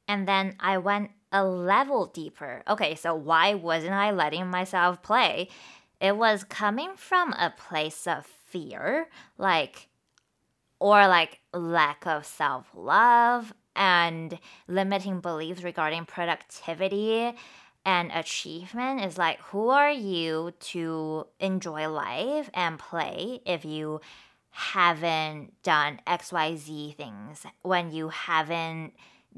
And 0.08 0.26
then 0.28 0.56
I 0.60 0.78
went 0.78 1.10
a 1.32 1.44
level 1.44 2.06
deeper. 2.06 2.62
Okay, 2.68 2.94
so 2.94 3.14
why 3.14 3.54
wasn't 3.54 3.92
I 3.94 4.10
letting 4.10 4.48
myself 4.48 5.02
play? 5.02 5.48
It 6.00 6.16
was 6.16 6.44
coming 6.44 6.92
from 6.96 7.32
a 7.32 7.52
place 7.56 8.06
of 8.06 8.26
fear, 8.26 9.08
like, 9.38 9.88
or 10.78 11.08
like 11.08 11.40
lack 11.52 12.06
of 12.06 12.24
self 12.26 12.66
love 12.74 13.52
and 13.74 14.38
limiting 14.68 15.20
beliefs 15.20 15.62
regarding 15.62 16.04
productivity 16.04 17.34
and 17.86 18.10
achievement 18.12 19.04
is 19.04 19.16
like 19.16 19.38
who 19.52 19.68
are 19.68 19.92
you 19.92 20.52
to 20.58 21.24
enjoy 21.38 21.88
life 21.88 22.50
and 22.52 22.78
play 22.80 23.40
if 23.46 23.64
you 23.64 24.00
haven't 24.50 25.52
done 25.62 26.00
xyz 26.06 26.96
things 26.96 27.46
when 27.62 27.92
you 27.92 28.08
haven't 28.08 28.92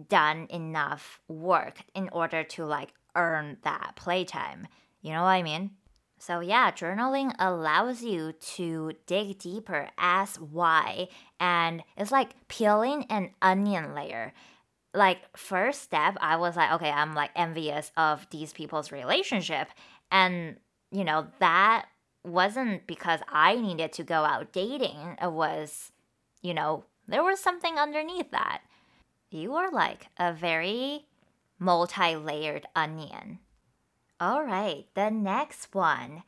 done 0.09 0.47
enough 0.49 1.21
work 1.29 1.83
in 1.95 2.09
order 2.09 2.43
to 2.43 2.65
like 2.65 2.89
earn 3.15 3.59
that 3.63 3.93
playtime? 3.97 4.67
You 5.03 5.13
know 5.13 5.23
what 5.23 5.29
i 5.29 5.43
mean? 5.43 5.73
So 6.19 6.41
yeah 6.41 6.71
journaling 6.71 7.35
allows 7.39 8.03
you 8.03 8.33
to 8.33 8.93
dig 9.07 9.39
deeper 9.39 9.91
ask 9.99 10.41
why 10.41 11.09
and 11.39 11.83
it's 11.99 12.11
like 12.11 12.31
peeling 12.49 13.05
an 13.11 13.33
onion 13.43 13.95
layer 13.95 14.33
like 14.95 15.19
first 15.37 15.83
step 15.83 16.17
i 16.21 16.37
was 16.37 16.57
like 16.57 16.73
okay 16.73 16.91
i'm 16.91 17.15
like 17.15 17.31
envious 17.37 17.93
of 17.97 18.27
these 18.31 18.53
people's 18.53 18.93
relationship. 18.93 19.69
And 20.11 20.57
you 20.91 21.05
know 21.05 21.27
that 21.39 21.87
wasn't 22.25 22.87
because 22.87 23.21
i 23.29 23.55
needed 23.57 23.93
to 23.93 24.03
go 24.03 24.25
out 24.25 24.53
dating. 24.53 25.17
It 25.23 25.33
was 25.33 25.93
you 26.43 26.55
know 26.55 26.85
there 27.07 27.25
was 27.25 27.41
something 27.41 27.77
underneath 27.79 28.31
that. 28.31 28.63
You 29.31 29.55
are 29.55 29.71
like 29.71 30.07
a 30.19 30.33
very 30.33 31.07
multi-layered 31.59 32.67
onion. 32.75 33.41
All 34.21 34.43
right 34.43 34.87
the 34.95 35.11
next 35.11 35.75
one. 35.75 36.23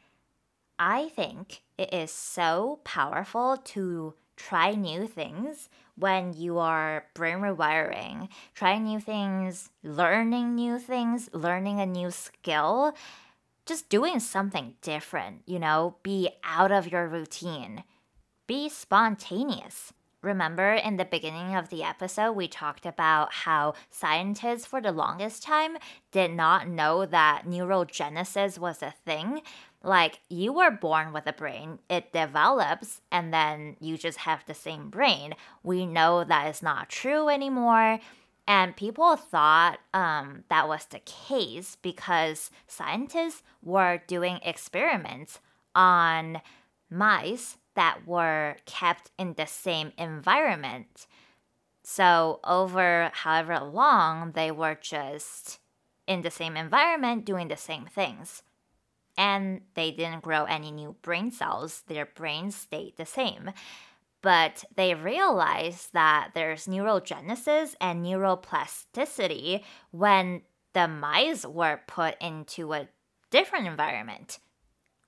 I 0.78 1.10
think 1.10 1.62
it 1.76 1.92
is 1.92 2.10
so 2.10 2.80
powerful 2.84 3.58
to 3.58 4.14
try 4.36 4.72
new 4.72 5.06
things 5.06 5.68
when 6.00 6.32
you 6.32 6.58
are 6.58 7.04
brain 7.14 7.38
rewiring, 7.38 8.28
trying 8.54 8.84
new 8.84 9.00
things, 9.00 9.70
learning 9.82 10.54
new 10.54 10.78
things, 10.78 11.28
learning 11.32 11.80
a 11.80 11.86
new 11.86 12.10
skill, 12.10 12.94
just 13.66 13.88
doing 13.88 14.18
something 14.18 14.74
different, 14.82 15.42
you 15.46 15.58
know, 15.58 15.96
be 16.02 16.30
out 16.42 16.72
of 16.72 16.90
your 16.90 17.06
routine, 17.06 17.84
be 18.46 18.68
spontaneous. 18.68 19.92
Remember 20.22 20.72
in 20.72 20.96
the 20.96 21.04
beginning 21.04 21.54
of 21.54 21.70
the 21.70 21.82
episode, 21.82 22.32
we 22.32 22.46
talked 22.46 22.84
about 22.84 23.32
how 23.32 23.74
scientists 23.90 24.66
for 24.66 24.80
the 24.80 24.92
longest 24.92 25.42
time 25.42 25.78
did 26.12 26.30
not 26.32 26.68
know 26.68 27.06
that 27.06 27.44
neurogenesis 27.46 28.58
was 28.58 28.82
a 28.82 28.94
thing 29.04 29.40
like 29.82 30.20
you 30.28 30.52
were 30.52 30.70
born 30.70 31.12
with 31.12 31.26
a 31.26 31.32
brain, 31.32 31.78
it 31.88 32.12
develops, 32.12 33.00
and 33.10 33.32
then 33.32 33.76
you 33.80 33.96
just 33.96 34.18
have 34.18 34.44
the 34.44 34.54
same 34.54 34.90
brain. 34.90 35.34
We 35.62 35.86
know 35.86 36.22
that 36.24 36.48
is 36.48 36.62
not 36.62 36.90
true 36.90 37.28
anymore. 37.28 37.98
And 38.46 38.76
people 38.76 39.16
thought 39.16 39.78
um, 39.94 40.44
that 40.50 40.68
was 40.68 40.84
the 40.86 41.00
case 41.00 41.76
because 41.80 42.50
scientists 42.66 43.42
were 43.62 44.02
doing 44.06 44.40
experiments 44.42 45.38
on 45.74 46.42
mice 46.90 47.56
that 47.74 48.06
were 48.06 48.56
kept 48.66 49.10
in 49.18 49.34
the 49.34 49.46
same 49.46 49.92
environment. 49.96 51.06
So, 51.82 52.40
over 52.44 53.10
however 53.14 53.60
long, 53.60 54.32
they 54.32 54.50
were 54.50 54.76
just 54.80 55.58
in 56.06 56.22
the 56.22 56.30
same 56.30 56.56
environment 56.56 57.24
doing 57.24 57.48
the 57.48 57.56
same 57.56 57.86
things 57.86 58.42
and 59.20 59.60
they 59.74 59.90
didn't 59.90 60.22
grow 60.22 60.44
any 60.44 60.70
new 60.70 60.96
brain 61.02 61.30
cells. 61.30 61.82
Their 61.86 62.06
brains 62.06 62.54
stayed 62.54 62.96
the 62.96 63.04
same. 63.04 63.50
But 64.22 64.64
they 64.76 64.94
realized 64.94 65.92
that 65.92 66.30
there's 66.34 66.66
neurogenesis 66.66 67.74
and 67.82 68.04
neuroplasticity 68.04 69.62
when 69.90 70.40
the 70.72 70.88
mice 70.88 71.44
were 71.44 71.80
put 71.86 72.16
into 72.20 72.72
a 72.72 72.88
different 73.30 73.66
environment. 73.66 74.38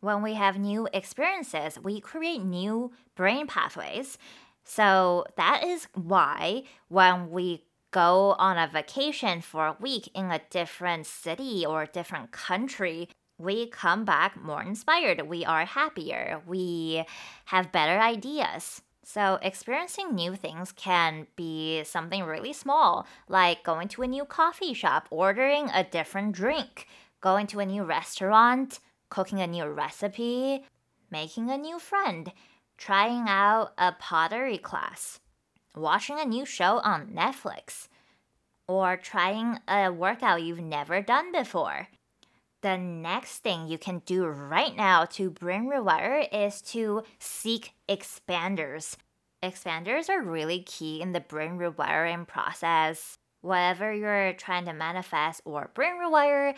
When 0.03 0.21
we 0.21 0.35
have 0.35 0.59
new 0.59 0.89
experiences, 0.93 1.79
we 1.81 2.01
create 2.01 2.43
new 2.43 2.91
brain 3.15 3.47
pathways. 3.47 4.19
So 4.65 5.25
that 5.37 5.63
is 5.65 5.87
why 5.95 6.65
when 6.89 7.31
we 7.31 7.63
go 7.93 8.35
on 8.37 8.59
a 8.59 8.67
vacation 8.67 9.41
for 9.41 9.69
a 9.69 9.77
week 9.79 10.11
in 10.13 10.33
a 10.33 10.41
different 10.51 11.07
city 11.07 11.65
or 11.65 11.87
different 11.87 12.33
country, 12.33 13.11
we 13.39 13.69
come 13.69 14.05
back 14.05 14.43
more 14.43 14.61
inspired. 14.61 15.29
We 15.29 15.45
are 15.45 15.65
happier. 15.65 16.43
We 16.49 17.05
have 17.45 17.71
better 17.71 18.01
ideas. 18.01 18.83
So, 19.05 19.39
experiencing 19.43 20.15
new 20.15 20.37
things 20.37 20.71
can 20.71 21.27
be 21.35 21.83
something 21.83 22.23
really 22.23 22.53
small, 22.53 23.07
like 23.29 23.65
going 23.65 23.89
to 23.89 24.03
a 24.03 24.07
new 24.07 24.25
coffee 24.25 24.75
shop, 24.75 25.09
ordering 25.11 25.71
a 25.71 25.83
different 25.83 26.33
drink, 26.33 26.87
going 27.21 27.49
to 27.49 27.59
a 27.59 27.67
new 27.67 27.83
restaurant, 27.83 28.79
cooking 29.13 29.43
a 29.43 29.47
new 29.47 29.67
recipe, 29.67 30.65
making 31.11 31.51
a 31.51 31.59
new 31.59 31.79
friend, 31.79 32.33
trying 32.79 33.27
out 33.29 33.73
a 33.77 33.93
pottery 33.93 34.57
class, 34.57 35.21
watching 35.77 36.19
a 36.19 36.25
new 36.25 36.47
show 36.47 36.79
on 36.79 37.09
Netflix, 37.09 37.89
or 38.67 38.97
trying 38.97 39.59
a 39.69 39.93
workout 39.93 40.43
you've 40.43 40.63
never 40.63 41.03
done 41.03 41.31
before 41.31 41.89
the 42.63 42.79
next 42.79 43.39
thing 43.39 43.69
you 43.69 43.77
can 43.77 44.01
do 44.07 44.25
right 44.25 44.75
now 44.75 45.05
to 45.05 45.31
brain 45.31 45.69
rewire 45.69 46.27
is 46.33 46.63
to 46.63 47.03
seek 47.19 47.75
expanders. 47.89 48.97
Expanders 49.43 50.09
are 50.09 50.23
really 50.23 50.61
key 50.61 51.03
in 51.03 51.13
the 51.13 51.21
brain 51.21 51.59
rewiring 51.59 52.27
process. 52.27 53.19
Whatever 53.41 53.93
you're 53.93 54.33
trying 54.35 54.65
to 54.67 54.73
manifest 54.73 55.43
or 55.45 55.73
brain 55.75 55.95
rewire, 56.01 56.55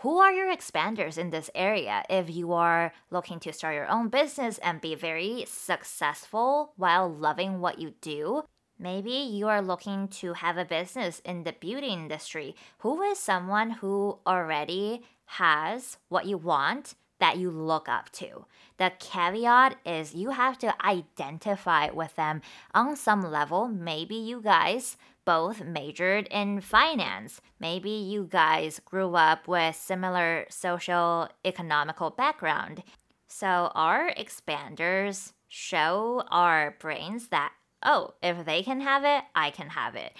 who 0.00 0.18
are 0.18 0.32
your 0.32 0.54
expanders 0.54 1.18
in 1.18 1.28
this 1.28 1.50
area 1.54 2.02
if 2.08 2.30
you 2.30 2.52
are 2.52 2.92
looking 3.10 3.38
to 3.40 3.52
start 3.52 3.74
your 3.74 3.88
own 3.88 4.08
business 4.08 4.58
and 4.58 4.80
be 4.80 4.94
very 4.94 5.44
successful 5.46 6.72
while 6.76 7.12
loving 7.12 7.60
what 7.60 7.78
you 7.78 7.92
do? 8.00 8.42
Maybe 8.78 9.12
you 9.12 9.48
are 9.48 9.60
looking 9.60 10.08
to 10.08 10.32
have 10.32 10.56
a 10.56 10.64
business 10.64 11.20
in 11.22 11.44
the 11.44 11.52
beauty 11.52 11.88
industry. 11.88 12.56
Who 12.78 13.02
is 13.02 13.18
someone 13.18 13.70
who 13.70 14.18
already 14.26 15.02
has 15.26 15.98
what 16.08 16.24
you 16.24 16.38
want 16.38 16.94
that 17.20 17.36
you 17.38 17.50
look 17.50 17.88
up 17.88 18.10
to. 18.10 18.46
The 18.78 18.92
caveat 18.98 19.76
is 19.86 20.14
you 20.14 20.30
have 20.30 20.58
to 20.58 20.74
identify 20.84 21.90
with 21.90 22.16
them 22.16 22.42
on 22.74 22.96
some 22.96 23.30
level. 23.30 23.68
Maybe 23.68 24.16
you 24.16 24.40
guys 24.40 24.96
both 25.24 25.62
majored 25.62 26.26
in 26.30 26.60
finance. 26.60 27.40
Maybe 27.58 27.90
you 27.90 28.26
guys 28.30 28.80
grew 28.84 29.14
up 29.14 29.46
with 29.46 29.76
similar 29.76 30.46
social 30.48 31.28
economical 31.44 32.10
background. 32.10 32.82
So 33.26 33.70
our 33.74 34.12
expanders 34.14 35.32
show 35.48 36.24
our 36.30 36.76
brains 36.80 37.28
that 37.28 37.52
oh, 37.82 38.14
if 38.22 38.44
they 38.44 38.62
can 38.62 38.80
have 38.80 39.04
it, 39.04 39.24
I 39.34 39.50
can 39.50 39.70
have 39.70 39.94
it. 39.94 40.12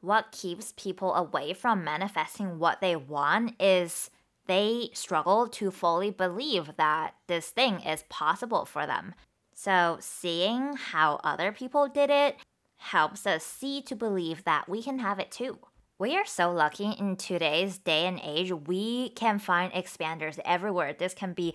What 0.00 0.32
keeps 0.32 0.72
people 0.76 1.14
away 1.14 1.52
from 1.52 1.84
manifesting 1.84 2.58
what 2.58 2.80
they 2.80 2.96
want 2.96 3.60
is 3.60 4.10
they 4.46 4.90
struggle 4.92 5.46
to 5.48 5.70
fully 5.70 6.10
believe 6.10 6.72
that 6.76 7.14
this 7.28 7.50
thing 7.50 7.80
is 7.80 8.04
possible 8.08 8.64
for 8.64 8.86
them. 8.86 9.14
So, 9.54 9.98
seeing 10.00 10.74
how 10.74 11.20
other 11.22 11.52
people 11.52 11.86
did 11.86 12.10
it 12.10 12.36
helps 12.82 13.26
us 13.26 13.44
see 13.44 13.80
to 13.82 13.94
believe 13.94 14.44
that 14.44 14.68
we 14.68 14.82
can 14.82 14.98
have 14.98 15.18
it 15.18 15.30
too. 15.30 15.58
We 15.98 16.16
are 16.16 16.26
so 16.26 16.50
lucky 16.50 16.90
in 16.98 17.16
today's 17.16 17.78
day 17.78 18.06
and 18.06 18.20
age, 18.22 18.52
we 18.52 19.10
can 19.10 19.38
find 19.38 19.72
expanders 19.72 20.40
everywhere. 20.44 20.92
This 20.92 21.14
can 21.14 21.32
be 21.32 21.54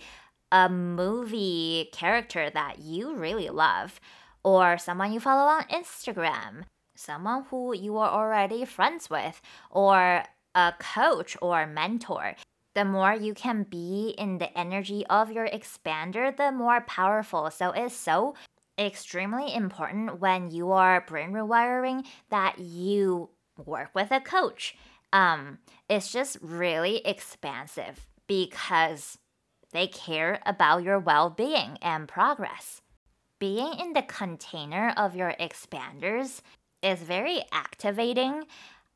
a 0.50 0.68
movie 0.68 1.90
character 1.92 2.48
that 2.48 2.78
you 2.78 3.14
really 3.14 3.50
love, 3.50 4.00
or 4.42 4.78
someone 4.78 5.12
you 5.12 5.20
follow 5.20 5.46
on 5.48 5.64
Instagram, 5.64 6.62
someone 6.96 7.44
who 7.50 7.74
you 7.74 7.98
are 7.98 8.10
already 8.10 8.64
friends 8.64 9.10
with, 9.10 9.42
or 9.70 10.24
a 10.54 10.72
coach 10.78 11.36
or 11.42 11.66
mentor. 11.66 12.34
The 12.74 12.86
more 12.86 13.12
you 13.12 13.34
can 13.34 13.64
be 13.64 14.14
in 14.16 14.38
the 14.38 14.56
energy 14.56 15.04
of 15.10 15.30
your 15.30 15.48
expander, 15.48 16.34
the 16.34 16.52
more 16.52 16.80
powerful. 16.82 17.50
So 17.50 17.72
it's 17.72 17.94
so 17.94 18.34
extremely 18.78 19.54
important 19.54 20.20
when 20.20 20.50
you 20.50 20.72
are 20.72 21.00
brain 21.00 21.32
rewiring 21.32 22.06
that 22.30 22.58
you 22.58 23.30
work 23.64 23.90
with 23.94 24.10
a 24.10 24.20
coach. 24.20 24.76
Um, 25.12 25.58
it's 25.88 26.12
just 26.12 26.36
really 26.40 26.98
expansive 26.98 28.06
because 28.26 29.18
they 29.72 29.86
care 29.86 30.40
about 30.46 30.82
your 30.82 30.98
well 30.98 31.30
being 31.30 31.78
and 31.82 32.08
progress. 32.08 32.80
Being 33.38 33.74
in 33.78 33.92
the 33.92 34.02
container 34.02 34.92
of 34.96 35.14
your 35.14 35.34
expanders 35.40 36.40
is 36.82 37.00
very 37.00 37.42
activating. 37.52 38.44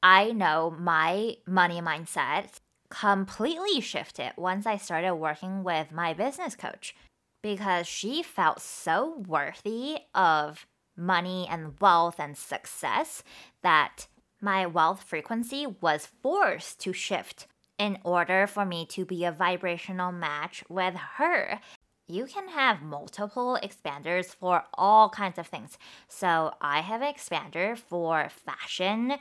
I 0.02 0.32
know 0.32 0.74
my 0.76 1.36
money 1.46 1.80
mindset 1.80 2.60
completely 2.90 3.80
shifted 3.80 4.32
once 4.36 4.66
I 4.66 4.76
started 4.76 5.14
working 5.14 5.62
with 5.62 5.92
my 5.92 6.12
business 6.12 6.56
coach 6.56 6.94
because 7.42 7.86
she 7.86 8.22
felt 8.22 8.60
so 8.60 9.24
worthy 9.26 9.98
of 10.14 10.66
money 10.96 11.46
and 11.50 11.78
wealth 11.80 12.16
and 12.18 12.36
success 12.36 13.22
that 13.62 14.06
my 14.40 14.66
wealth 14.66 15.02
frequency 15.02 15.66
was 15.80 16.08
forced 16.22 16.80
to 16.80 16.92
shift 16.92 17.46
in 17.78 17.98
order 18.04 18.46
for 18.46 18.64
me 18.64 18.86
to 18.86 19.04
be 19.04 19.24
a 19.24 19.32
vibrational 19.32 20.12
match 20.12 20.62
with 20.68 20.94
her. 21.16 21.60
You 22.08 22.26
can 22.26 22.48
have 22.48 22.82
multiple 22.82 23.58
expanders 23.62 24.26
for 24.26 24.64
all 24.74 25.08
kinds 25.08 25.38
of 25.38 25.46
things. 25.46 25.78
So, 26.08 26.52
I 26.60 26.80
have 26.80 27.00
an 27.00 27.12
expander 27.12 27.78
for 27.78 28.28
fashion, 28.28 29.14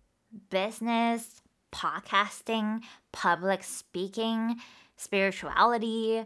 business, 0.50 1.42
podcasting, 1.72 2.82
public 3.12 3.64
speaking, 3.64 4.58
spirituality, 4.98 6.26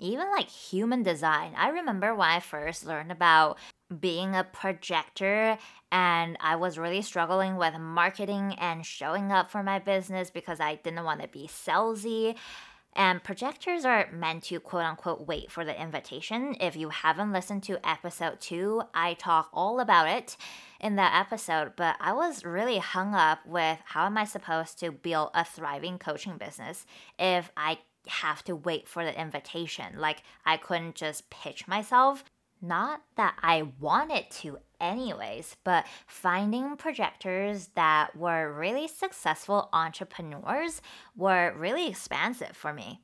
even 0.00 0.30
like 0.30 0.48
human 0.48 1.02
design. 1.02 1.52
I 1.56 1.68
remember 1.68 2.14
when 2.14 2.28
I 2.28 2.40
first 2.40 2.86
learned 2.86 3.12
about 3.12 3.58
being 4.00 4.34
a 4.34 4.44
projector 4.44 5.58
and 5.92 6.36
I 6.40 6.56
was 6.56 6.78
really 6.78 7.02
struggling 7.02 7.56
with 7.56 7.78
marketing 7.78 8.54
and 8.58 8.84
showing 8.84 9.30
up 9.30 9.50
for 9.50 9.62
my 9.62 9.78
business 9.78 10.30
because 10.30 10.60
I 10.60 10.76
didn't 10.76 11.04
want 11.04 11.22
to 11.22 11.28
be 11.28 11.48
salesy. 11.48 12.36
And 12.96 13.24
projectors 13.24 13.84
are 13.84 14.08
meant 14.12 14.44
to 14.44 14.60
quote 14.60 14.84
unquote 14.84 15.26
wait 15.26 15.50
for 15.50 15.64
the 15.64 15.80
invitation. 15.80 16.56
If 16.60 16.76
you 16.76 16.90
haven't 16.90 17.32
listened 17.32 17.64
to 17.64 17.88
episode 17.88 18.40
two, 18.40 18.82
I 18.94 19.14
talk 19.14 19.48
all 19.52 19.80
about 19.80 20.08
it 20.08 20.36
in 20.80 20.96
that 20.96 21.18
episode. 21.18 21.72
But 21.76 21.96
I 22.00 22.12
was 22.12 22.44
really 22.44 22.78
hung 22.78 23.14
up 23.14 23.44
with 23.46 23.78
how 23.84 24.06
am 24.06 24.16
I 24.16 24.24
supposed 24.24 24.78
to 24.80 24.92
build 24.92 25.30
a 25.34 25.44
thriving 25.44 25.98
coaching 25.98 26.38
business 26.38 26.86
if 27.18 27.50
I 27.56 27.78
have 28.06 28.44
to 28.44 28.56
wait 28.56 28.88
for 28.88 29.04
the 29.04 29.18
invitation? 29.18 29.98
Like, 29.98 30.22
I 30.44 30.56
couldn't 30.56 30.94
just 30.94 31.30
pitch 31.30 31.66
myself. 31.68 32.24
Not 32.62 33.02
that 33.16 33.36
I 33.42 33.68
wanted 33.78 34.30
to, 34.40 34.58
anyways, 34.80 35.56
but 35.64 35.84
finding 36.06 36.76
projectors 36.76 37.68
that 37.74 38.16
were 38.16 38.52
really 38.52 38.88
successful 38.88 39.68
entrepreneurs 39.72 40.80
were 41.14 41.54
really 41.58 41.88
expansive 41.88 42.56
for 42.56 42.72
me. 42.72 43.00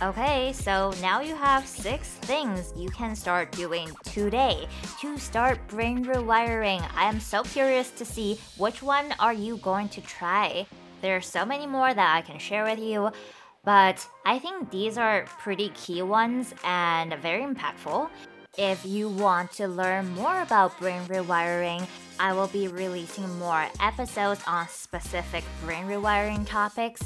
Okay, 0.00 0.52
so 0.54 0.92
now 1.00 1.20
you 1.20 1.34
have 1.36 1.66
six 1.66 2.08
things 2.08 2.72
you 2.76 2.88
can 2.90 3.14
start 3.14 3.52
doing 3.52 3.90
today 4.02 4.66
to 5.00 5.18
start 5.18 5.64
brain 5.68 6.04
rewiring. 6.04 6.82
I 6.96 7.04
am 7.04 7.20
so 7.20 7.42
curious 7.42 7.90
to 7.92 8.04
see 8.04 8.40
which 8.56 8.82
one 8.82 9.14
are 9.20 9.34
you 9.34 9.58
going 9.58 9.90
to 9.90 10.00
try. 10.00 10.66
There 11.02 11.16
are 11.16 11.20
so 11.20 11.44
many 11.44 11.66
more 11.66 11.92
that 11.92 12.16
I 12.16 12.22
can 12.22 12.38
share 12.38 12.64
with 12.64 12.78
you, 12.78 13.10
but 13.64 14.06
I 14.24 14.38
think 14.38 14.70
these 14.70 14.98
are 14.98 15.24
pretty 15.38 15.70
key 15.70 16.02
ones 16.02 16.54
and 16.64 17.14
very 17.14 17.42
impactful. 17.42 18.08
If 18.58 18.84
you 18.84 19.08
want 19.08 19.52
to 19.52 19.66
learn 19.66 20.14
more 20.14 20.42
about 20.42 20.78
brain 20.78 21.02
rewiring, 21.06 21.86
I 22.20 22.34
will 22.34 22.48
be 22.48 22.68
releasing 22.68 23.38
more 23.38 23.66
episodes 23.80 24.42
on 24.46 24.68
specific 24.68 25.44
brain 25.64 25.86
rewiring 25.86 26.46
topics. 26.46 27.00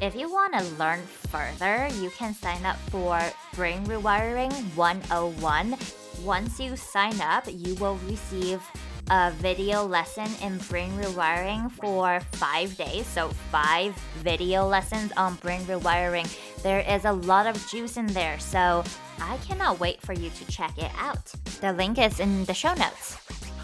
If 0.00 0.16
you 0.16 0.32
want 0.32 0.54
to 0.54 0.64
learn 0.76 1.00
further, 1.28 1.88
you 2.00 2.08
can 2.16 2.32
sign 2.32 2.64
up 2.64 2.76
for 2.88 3.20
Brain 3.54 3.84
Rewiring 3.84 4.50
101. 4.74 5.76
Once 6.24 6.58
you 6.58 6.74
sign 6.74 7.20
up, 7.20 7.44
you 7.46 7.74
will 7.74 7.96
receive 8.08 8.62
a 9.10 9.32
video 9.38 9.84
lesson 9.84 10.28
in 10.40 10.56
brain 10.68 10.92
rewiring 10.92 11.70
for 11.72 12.20
five 12.32 12.76
days. 12.76 13.06
So, 13.06 13.28
five 13.50 13.94
video 14.22 14.66
lessons 14.66 15.12
on 15.16 15.34
brain 15.36 15.62
rewiring. 15.62 16.28
There 16.62 16.80
is 16.80 17.04
a 17.04 17.12
lot 17.12 17.46
of 17.46 17.56
juice 17.68 17.96
in 17.96 18.06
there. 18.06 18.38
So, 18.38 18.84
I 19.20 19.36
cannot 19.38 19.80
wait 19.80 20.00
for 20.00 20.12
you 20.12 20.30
to 20.30 20.44
check 20.46 20.78
it 20.78 20.92
out. 20.96 21.26
The 21.60 21.72
link 21.72 21.98
is 21.98 22.20
in 22.20 22.44
the 22.44 22.54
show 22.54 22.72
notes. 22.74 23.18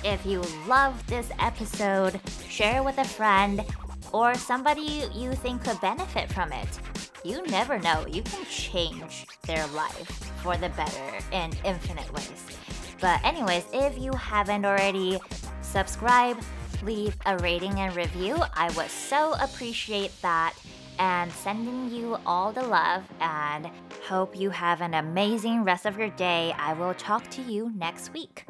If 0.05 0.27
you 0.27 0.43
love 0.67 1.07
this 1.07 1.31
episode, 1.39 2.21
share 2.49 2.79
it 2.79 2.85
with 2.85 2.99
a 2.99 3.05
friend 3.05 3.65
or 4.13 4.35
somebody 4.35 5.05
you 5.15 5.33
think 5.33 5.65
could 5.65 5.81
benefit 5.81 6.31
from 6.33 6.53
it. 6.53 6.69
You 7.25 7.45
never 7.47 7.79
know, 7.79 8.05
you 8.07 8.23
can 8.23 8.45
change 8.47 9.27
their 9.47 9.67
life 9.69 10.11
for 10.43 10.57
the 10.57 10.69
better 10.71 11.19
in 11.33 11.53
infinite 11.65 12.13
ways. 12.13 12.66
But, 13.01 13.25
anyways, 13.25 13.65
if 13.73 13.99
you 13.99 14.13
haven't 14.13 14.65
already, 14.65 15.19
subscribe, 15.61 16.39
leave 16.83 17.17
a 17.27 17.39
rating 17.39 17.81
and 17.81 17.95
review. 17.95 18.37
I 18.55 18.71
would 18.77 18.91
so 18.91 19.35
appreciate 19.41 20.13
that 20.23 20.55
and 20.99 21.31
sending 21.33 21.91
you 21.91 22.19
all 22.25 22.53
the 22.53 22.63
love 22.63 23.05
and 23.21 23.71
hope 24.09 24.39
you 24.39 24.51
have 24.51 24.81
an 24.81 24.95
amazing 24.95 25.65
rest 25.65 25.85
of 25.85 25.99
your 25.99 26.11
day. 26.11 26.55
I 26.59 26.73
will 26.73 26.95
talk 26.95 27.29
to 27.31 27.43
you 27.43 27.73
next 27.75 28.13
week. 28.13 28.47